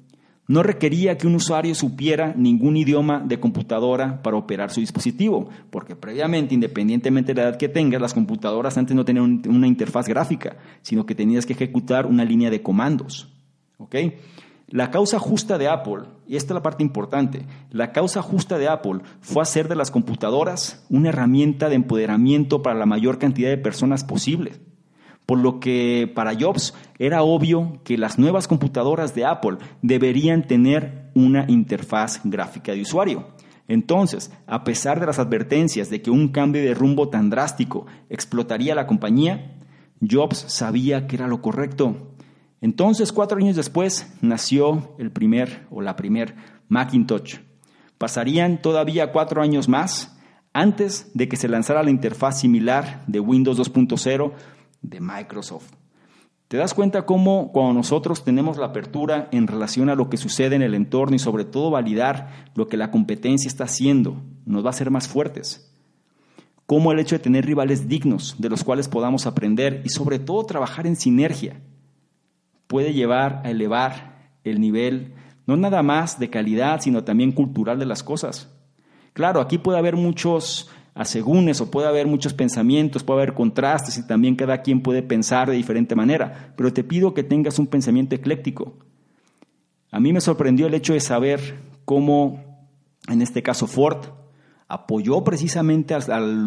[0.47, 5.97] No requería que un usuario supiera ningún idioma de computadora para operar su dispositivo, porque
[5.97, 10.55] previamente, independientemente de la edad que tengas, las computadoras antes no tenían una interfaz gráfica,
[10.81, 13.27] sino que tenías que ejecutar una línea de comandos.
[14.69, 18.69] La causa justa de Apple, y esta es la parte importante, la causa justa de
[18.69, 23.57] Apple fue hacer de las computadoras una herramienta de empoderamiento para la mayor cantidad de
[23.57, 24.53] personas posible
[25.27, 31.11] por lo que para Jobs era obvio que las nuevas computadoras de Apple deberían tener
[31.13, 33.27] una interfaz gráfica de usuario.
[33.67, 38.73] Entonces, a pesar de las advertencias de que un cambio de rumbo tan drástico explotaría
[38.73, 39.59] la compañía,
[40.01, 42.15] Jobs sabía que era lo correcto.
[42.61, 46.35] Entonces, cuatro años después, nació el primer o la primer
[46.69, 47.39] Macintosh.
[47.97, 50.17] Pasarían todavía cuatro años más
[50.53, 54.31] antes de que se lanzara la interfaz similar de Windows 2.0
[54.81, 55.71] de Microsoft.
[56.47, 60.55] ¿Te das cuenta cómo cuando nosotros tenemos la apertura en relación a lo que sucede
[60.55, 64.67] en el entorno y sobre todo validar lo que la competencia está haciendo, nos va
[64.67, 65.73] a hacer más fuertes?
[66.65, 70.45] Cómo el hecho de tener rivales dignos de los cuales podamos aprender y sobre todo
[70.45, 71.61] trabajar en sinergia
[72.67, 75.13] puede llevar a elevar el nivel
[75.47, 78.53] no nada más de calidad, sino también cultural de las cosas.
[79.13, 84.07] Claro, aquí puede haber muchos asegúnes o puede haber muchos pensamientos, puede haber contrastes y
[84.07, 88.15] también cada quien puede pensar de diferente manera, pero te pido que tengas un pensamiento
[88.15, 88.73] ecléctico.
[89.91, 92.43] A mí me sorprendió el hecho de saber cómo,
[93.07, 94.07] en este caso Ford,
[94.67, 96.01] apoyó precisamente a,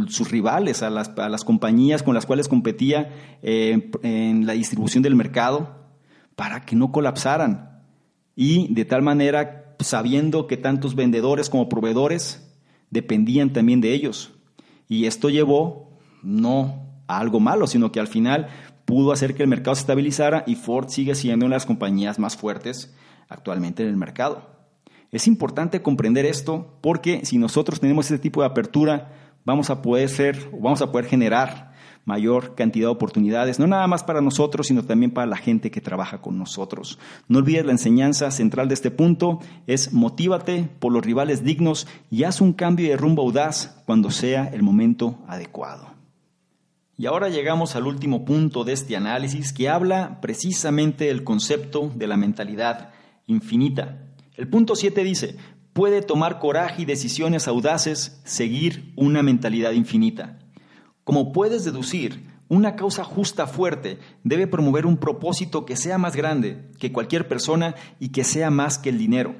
[0.08, 5.76] sus rivales, a las, compañías con las cuales competía eh, en la distribución del mercado,
[6.34, 7.82] para que no colapsaran.
[8.34, 12.52] Y de tal manera, sabiendo que tantos vendedores como proveedores
[12.90, 14.32] dependían también de ellos.
[14.90, 15.88] Y esto llevó
[16.20, 18.48] no a algo malo, sino que al final
[18.84, 22.18] pudo hacer que el mercado se estabilizara y Ford sigue siendo una de las compañías
[22.18, 22.92] más fuertes
[23.28, 24.50] actualmente en el mercado.
[25.12, 29.12] Es importante comprender esto porque si nosotros tenemos este tipo de apertura,
[29.44, 31.69] vamos a poder ser, vamos a poder generar
[32.04, 35.80] mayor cantidad de oportunidades, no nada más para nosotros, sino también para la gente que
[35.80, 36.98] trabaja con nosotros.
[37.28, 42.24] No olvides la enseñanza central de este punto, es motívate por los rivales dignos y
[42.24, 45.88] haz un cambio de rumbo audaz cuando sea el momento adecuado.
[47.00, 52.06] Y ahora llegamos al último punto de este análisis que habla precisamente del concepto de
[52.06, 52.90] la mentalidad
[53.26, 54.04] infinita.
[54.36, 55.38] El punto 7 dice,
[55.72, 60.39] puede tomar coraje y decisiones audaces seguir una mentalidad infinita.
[61.10, 66.70] Como puedes deducir, una causa justa fuerte debe promover un propósito que sea más grande
[66.78, 69.34] que cualquier persona y que sea más que el dinero.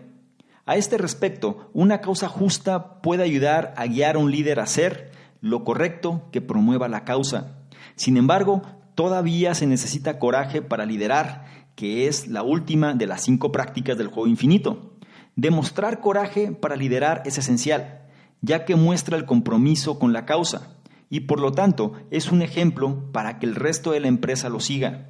[0.67, 5.13] A este respecto, una causa justa puede ayudar a guiar a un líder a hacer
[5.41, 7.59] lo correcto que promueva la causa.
[7.95, 8.63] Sin embargo,
[8.97, 11.45] todavía se necesita coraje para liderar,
[11.77, 14.97] que es la última de las cinco prácticas del juego infinito.
[15.37, 18.09] Demostrar coraje para liderar es esencial,
[18.41, 20.80] ya que muestra el compromiso con la causa
[21.11, 24.61] y por lo tanto es un ejemplo para que el resto de la empresa lo
[24.61, 25.09] siga.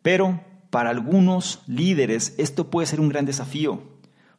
[0.00, 0.40] Pero
[0.70, 3.82] para algunos líderes esto puede ser un gran desafío.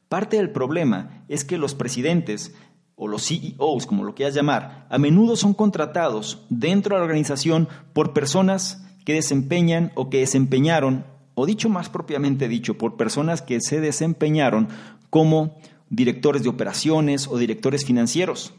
[0.07, 2.55] Parte del problema es que los presidentes
[2.95, 7.67] o los CEOs, como lo quieras llamar, a menudo son contratados dentro de la organización
[7.93, 11.05] por personas que desempeñan o que desempeñaron,
[11.36, 14.69] o dicho más propiamente dicho, por personas que se desempeñaron
[15.09, 15.57] como
[15.89, 18.53] directores de operaciones o directores financieros.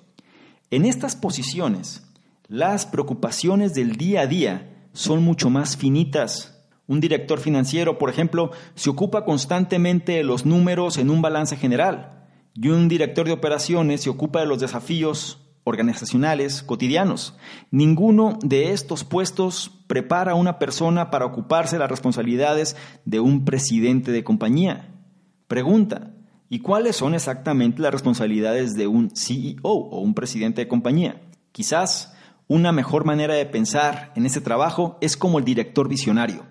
[0.70, 2.09] En estas posiciones,
[2.50, 6.66] las preocupaciones del día a día son mucho más finitas.
[6.88, 12.26] Un director financiero, por ejemplo, se ocupa constantemente de los números en un balance general
[12.52, 17.36] y un director de operaciones se ocupa de los desafíos organizacionales cotidianos.
[17.70, 23.44] Ninguno de estos puestos prepara a una persona para ocuparse de las responsabilidades de un
[23.44, 24.92] presidente de compañía.
[25.46, 26.16] Pregunta,
[26.48, 31.22] ¿y cuáles son exactamente las responsabilidades de un CEO o un presidente de compañía?
[31.52, 32.16] Quizás
[32.50, 36.44] una mejor manera de pensar en ese trabajo es como el director visionario,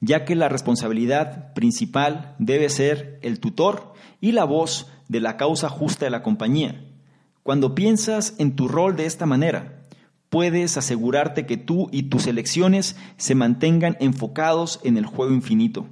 [0.00, 5.70] ya que la responsabilidad principal debe ser el tutor y la voz de la causa
[5.70, 6.84] justa de la compañía
[7.44, 9.82] cuando piensas en tu rol de esta manera,
[10.30, 15.86] puedes asegurarte que tú y tus elecciones se mantengan enfocados en el juego infinito.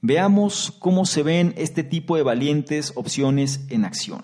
[0.00, 4.22] Veamos cómo se ven este tipo de valientes opciones en acción.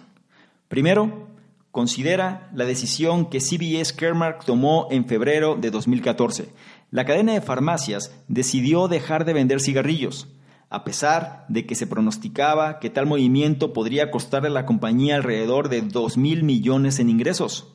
[0.69, 1.29] Primero,
[1.75, 6.51] considera la decisión que CBS Caremark tomó en febrero de 2014.
[6.93, 10.29] La cadena de farmacias decidió dejar de vender cigarrillos
[10.71, 15.69] a pesar de que se pronosticaba que tal movimiento podría costarle a la compañía alrededor
[15.69, 17.75] de 2 mil millones en ingresos.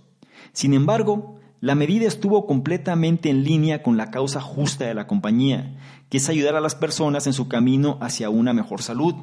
[0.53, 5.75] Sin embargo, la medida estuvo completamente en línea con la causa justa de la compañía,
[6.09, 9.15] que es ayudar a las personas en su camino hacia una mejor salud.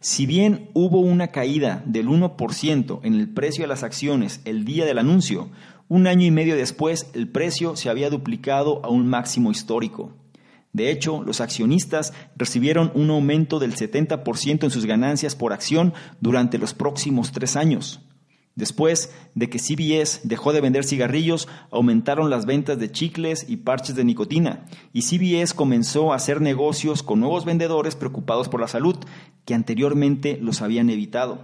[0.00, 4.86] Si bien hubo una caída del 1% en el precio de las acciones el día
[4.86, 5.50] del anuncio,
[5.88, 10.12] un año y medio después el precio se había duplicado a un máximo histórico.
[10.72, 16.58] De hecho, los accionistas recibieron un aumento del 70% en sus ganancias por acción durante
[16.58, 18.00] los próximos tres años.
[18.58, 23.94] Después de que CBS dejó de vender cigarrillos, aumentaron las ventas de chicles y parches
[23.94, 28.96] de nicotina, y CBS comenzó a hacer negocios con nuevos vendedores preocupados por la salud,
[29.44, 31.38] que anteriormente los habían evitado.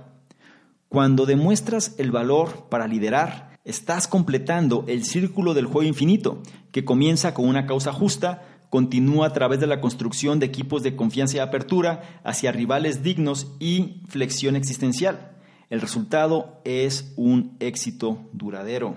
[0.88, 6.42] Cuando demuestras el valor para liderar, estás completando el círculo del juego infinito,
[6.72, 10.96] que comienza con una causa justa, continúa a través de la construcción de equipos de
[10.96, 15.33] confianza y apertura hacia rivales dignos y flexión existencial.
[15.74, 18.94] El resultado es un éxito duradero.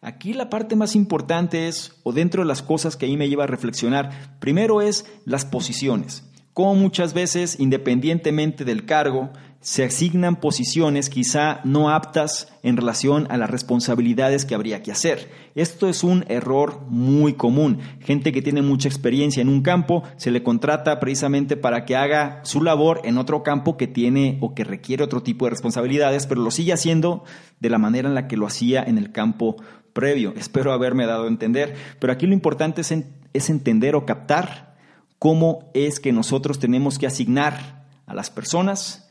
[0.00, 3.44] Aquí la parte más importante es, o dentro de las cosas que ahí me lleva
[3.44, 6.26] a reflexionar, primero es las posiciones.
[6.54, 9.28] Como muchas veces, independientemente del cargo,
[9.66, 15.28] se asignan posiciones quizá no aptas en relación a las responsabilidades que habría que hacer.
[15.56, 17.80] Esto es un error muy común.
[17.98, 22.42] Gente que tiene mucha experiencia en un campo se le contrata precisamente para que haga
[22.44, 26.42] su labor en otro campo que tiene o que requiere otro tipo de responsabilidades, pero
[26.42, 27.24] lo sigue haciendo
[27.58, 29.56] de la manera en la que lo hacía en el campo
[29.92, 30.32] previo.
[30.36, 34.76] Espero haberme dado a entender, pero aquí lo importante es, entender o captar
[35.18, 39.05] cómo es que nosotros tenemos que asignar a las personas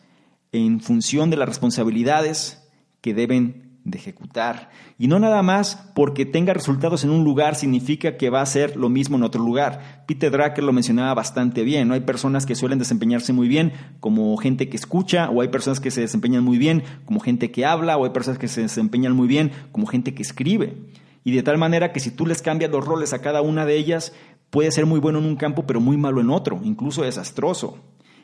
[0.52, 2.68] en función de las responsabilidades
[3.02, 4.70] que deben de ejecutar.
[4.98, 8.76] Y no nada más porque tenga resultados en un lugar significa que va a ser
[8.76, 10.04] lo mismo en otro lugar.
[10.08, 11.88] Peter Drucker lo mencionaba bastante bien.
[11.88, 11.94] ¿no?
[11.94, 15.92] Hay personas que suelen desempeñarse muy bien como gente que escucha, o hay personas que
[15.92, 19.28] se desempeñan muy bien como gente que habla, o hay personas que se desempeñan muy
[19.28, 20.78] bien como gente que escribe.
[21.24, 23.78] Y de tal manera que si tú les cambias los roles a cada una de
[23.78, 24.14] ellas,
[24.50, 27.80] puede ser muy bueno en un campo, pero muy malo en otro, incluso desastroso.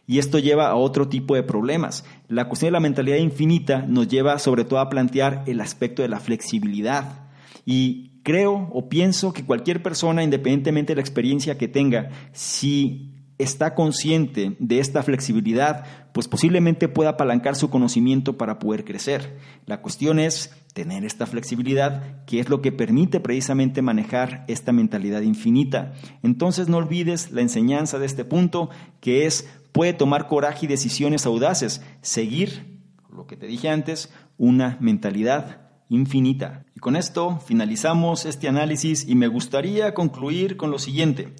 [0.07, 2.03] Y esto lleva a otro tipo de problemas.
[2.27, 6.09] La cuestión de la mentalidad infinita nos lleva sobre todo a plantear el aspecto de
[6.09, 7.29] la flexibilidad.
[7.65, 13.73] Y creo o pienso que cualquier persona, independientemente de la experiencia que tenga, si está
[13.73, 19.37] consciente de esta flexibilidad, pues posiblemente pueda apalancar su conocimiento para poder crecer.
[19.65, 25.21] La cuestión es tener esta flexibilidad, que es lo que permite precisamente manejar esta mentalidad
[25.21, 25.93] infinita.
[26.23, 31.25] Entonces no olvides la enseñanza de este punto, que es puede tomar coraje y decisiones
[31.25, 32.79] audaces, seguir,
[33.11, 36.65] lo que te dije antes, una mentalidad infinita.
[36.75, 41.33] Y con esto finalizamos este análisis y me gustaría concluir con lo siguiente.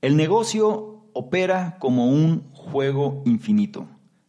[0.00, 3.86] El negocio opera como un juego infinito.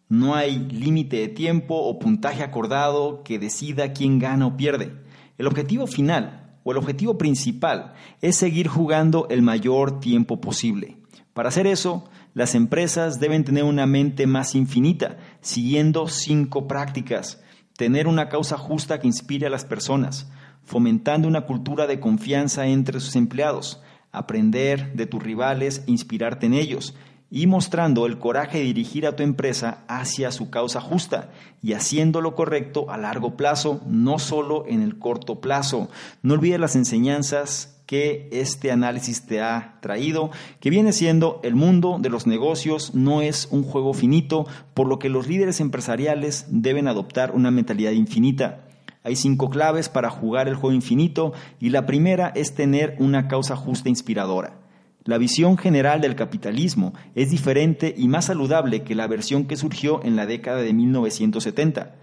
[0.09, 4.93] No hay límite de tiempo o puntaje acordado que decida quién gana o pierde.
[5.37, 10.97] El objetivo final o el objetivo principal es seguir jugando el mayor tiempo posible.
[11.33, 17.41] Para hacer eso, las empresas deben tener una mente más infinita, siguiendo cinco prácticas.
[17.77, 20.31] Tener una causa justa que inspire a las personas,
[20.63, 26.53] fomentando una cultura de confianza entre sus empleados, aprender de tus rivales e inspirarte en
[26.53, 26.95] ellos,
[27.29, 31.31] y mostrando el coraje de dirigir a tu empresa hacia su causa justa
[31.63, 35.89] y haciendo lo correcto a largo plazo, no solo en el corto plazo.
[36.21, 41.97] No olvides las enseñanzas que este análisis te ha traído, que viene siendo el mundo
[41.99, 46.87] de los negocios no es un juego finito, por lo que los líderes empresariales deben
[46.87, 48.65] adoptar una mentalidad infinita.
[49.03, 53.55] Hay cinco claves para jugar el juego infinito y la primera es tener una causa
[53.55, 54.63] justa e inspiradora.
[55.05, 60.01] La visión general del capitalismo es diferente y más saludable que la versión que surgió
[60.05, 61.95] en la década de 1970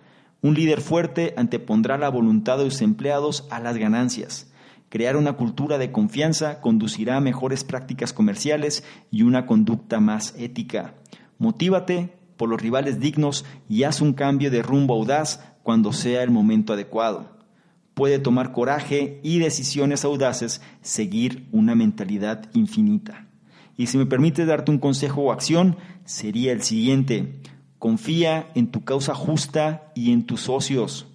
[0.43, 4.50] Un líder fuerte antepondrá la voluntad de sus empleados a las ganancias.
[4.91, 8.83] Crear una cultura de confianza conducirá a mejores prácticas comerciales
[9.13, 10.95] y una conducta más ética.
[11.39, 16.33] Motívate por los rivales dignos y haz un cambio de rumbo audaz cuando sea el
[16.33, 17.39] momento adecuado.
[17.95, 23.29] Puede tomar coraje y decisiones audaces seguir una mentalidad infinita.
[23.77, 27.41] Y si me permite darte un consejo o acción, sería el siguiente.
[27.79, 31.07] Confía en tu causa justa y en tus socios.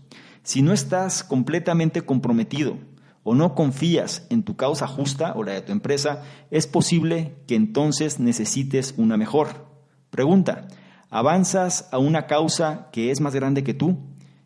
[0.44, 2.78] Si no estás completamente comprometido
[3.26, 7.56] o no confías en tu causa justa o la de tu empresa, es posible que
[7.56, 9.66] entonces necesites una mejor.
[10.12, 10.68] Pregunta,
[11.10, 13.98] ¿avanzas a una causa que es más grande que tú?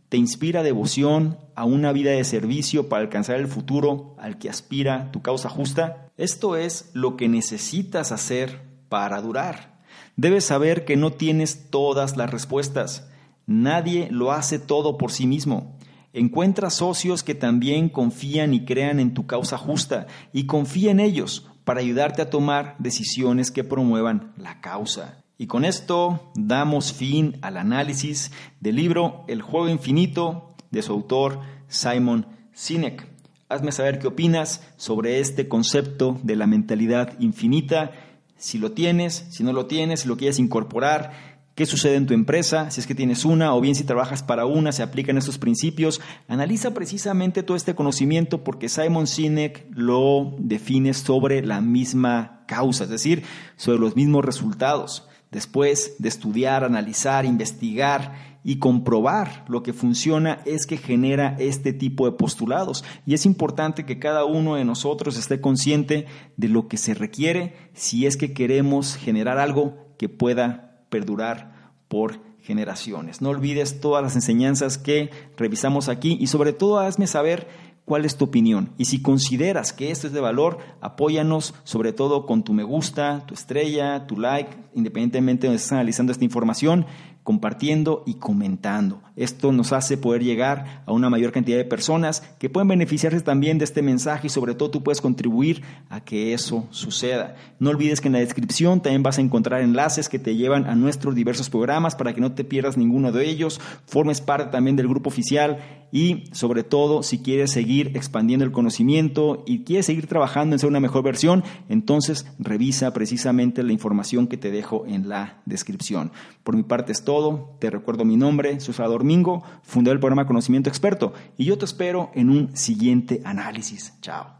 [0.07, 5.11] ¿Te inspira devoción a una vida de servicio para alcanzar el futuro al que aspira
[5.11, 6.09] tu causa justa?
[6.15, 9.77] Esto es lo que necesitas hacer para durar.
[10.15, 13.09] Debes saber que no tienes todas las respuestas.
[13.45, 15.77] Nadie lo hace todo por sí mismo.
[16.13, 21.47] Encuentra socios que también confían y crean en tu causa justa y confía en ellos
[21.63, 25.23] para ayudarte a tomar decisiones que promuevan la causa.
[25.37, 31.41] Y con esto damos fin al análisis del libro El juego infinito de su autor
[31.67, 33.07] Simon Sinek.
[33.47, 37.91] Hazme saber qué opinas sobre este concepto de la mentalidad infinita
[38.39, 41.28] si lo tienes, si no lo tienes, si lo quieres incorporar,
[41.59, 44.45] qué sucede en tu empresa, si es que tienes una o bien si trabajas para
[44.45, 45.99] una, se aplican estos principios.
[46.29, 52.89] Analiza precisamente todo este conocimiento porque Simon Sinek lo define sobre la misma causa, es
[52.89, 53.23] decir,
[53.57, 55.05] sobre los mismos resultados.
[55.31, 62.05] Después de estudiar, analizar, investigar y comprobar lo que funciona es que genera este tipo
[62.05, 62.85] de postulados.
[63.05, 66.05] Y es importante que cada uno de nosotros esté consciente
[66.37, 72.19] de lo que se requiere si es que queremos generar algo que pueda perdurar por
[72.41, 73.21] generaciones.
[73.21, 77.47] No olvides todas las enseñanzas que revisamos aquí y sobre todo hazme saber
[77.85, 78.69] cuál es tu opinión.
[78.77, 83.25] Y si consideras que esto es de valor, apóyanos sobre todo con tu me gusta,
[83.25, 86.85] tu estrella, tu like, independientemente de donde estés analizando esta información
[87.29, 89.03] compartiendo y comentando.
[89.15, 93.59] Esto nos hace poder llegar a una mayor cantidad de personas que pueden beneficiarse también
[93.59, 95.61] de este mensaje y sobre todo tú puedes contribuir
[95.91, 97.35] a que eso suceda.
[97.59, 100.73] No olvides que en la descripción también vas a encontrar enlaces que te llevan a
[100.73, 104.87] nuestros diversos programas para que no te pierdas ninguno de ellos, formes parte también del
[104.87, 105.59] grupo oficial
[105.91, 110.69] y sobre todo si quieres seguir expandiendo el conocimiento y quieres seguir trabajando en ser
[110.69, 116.11] una mejor versión, entonces revisa precisamente la información que te dejo en la descripción.
[116.43, 120.25] Por mi parte es todo, te recuerdo mi nombre, soy Salvador Mingo, fundador del programa
[120.25, 123.93] Conocimiento Experto y yo te espero en un siguiente análisis.
[123.99, 124.37] Chao.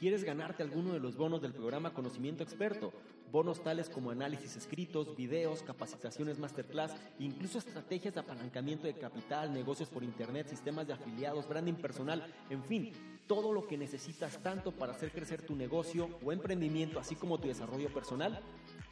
[0.00, 2.92] ¿Quieres ganarte alguno de los bonos del programa Conocimiento Experto?
[3.30, 9.88] Bonos tales como análisis escritos, videos, capacitaciones masterclass, incluso estrategias de apalancamiento de capital, negocios
[9.88, 12.90] por internet, sistemas de afiliados, branding personal, en fin,
[13.28, 17.46] todo lo que necesitas tanto para hacer crecer tu negocio o emprendimiento, así como tu
[17.46, 18.40] desarrollo personal.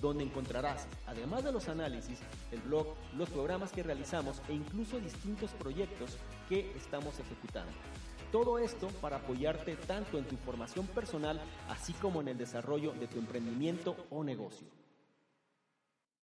[0.00, 2.18] donde encontrarás, además de los análisis,
[2.52, 6.16] el blog, los programas que realizamos e incluso distintos proyectos
[6.48, 7.72] que estamos ejecutando.
[8.32, 13.06] Todo esto para apoyarte tanto en tu formación personal, así como en el desarrollo de
[13.06, 14.66] tu emprendimiento o negocio.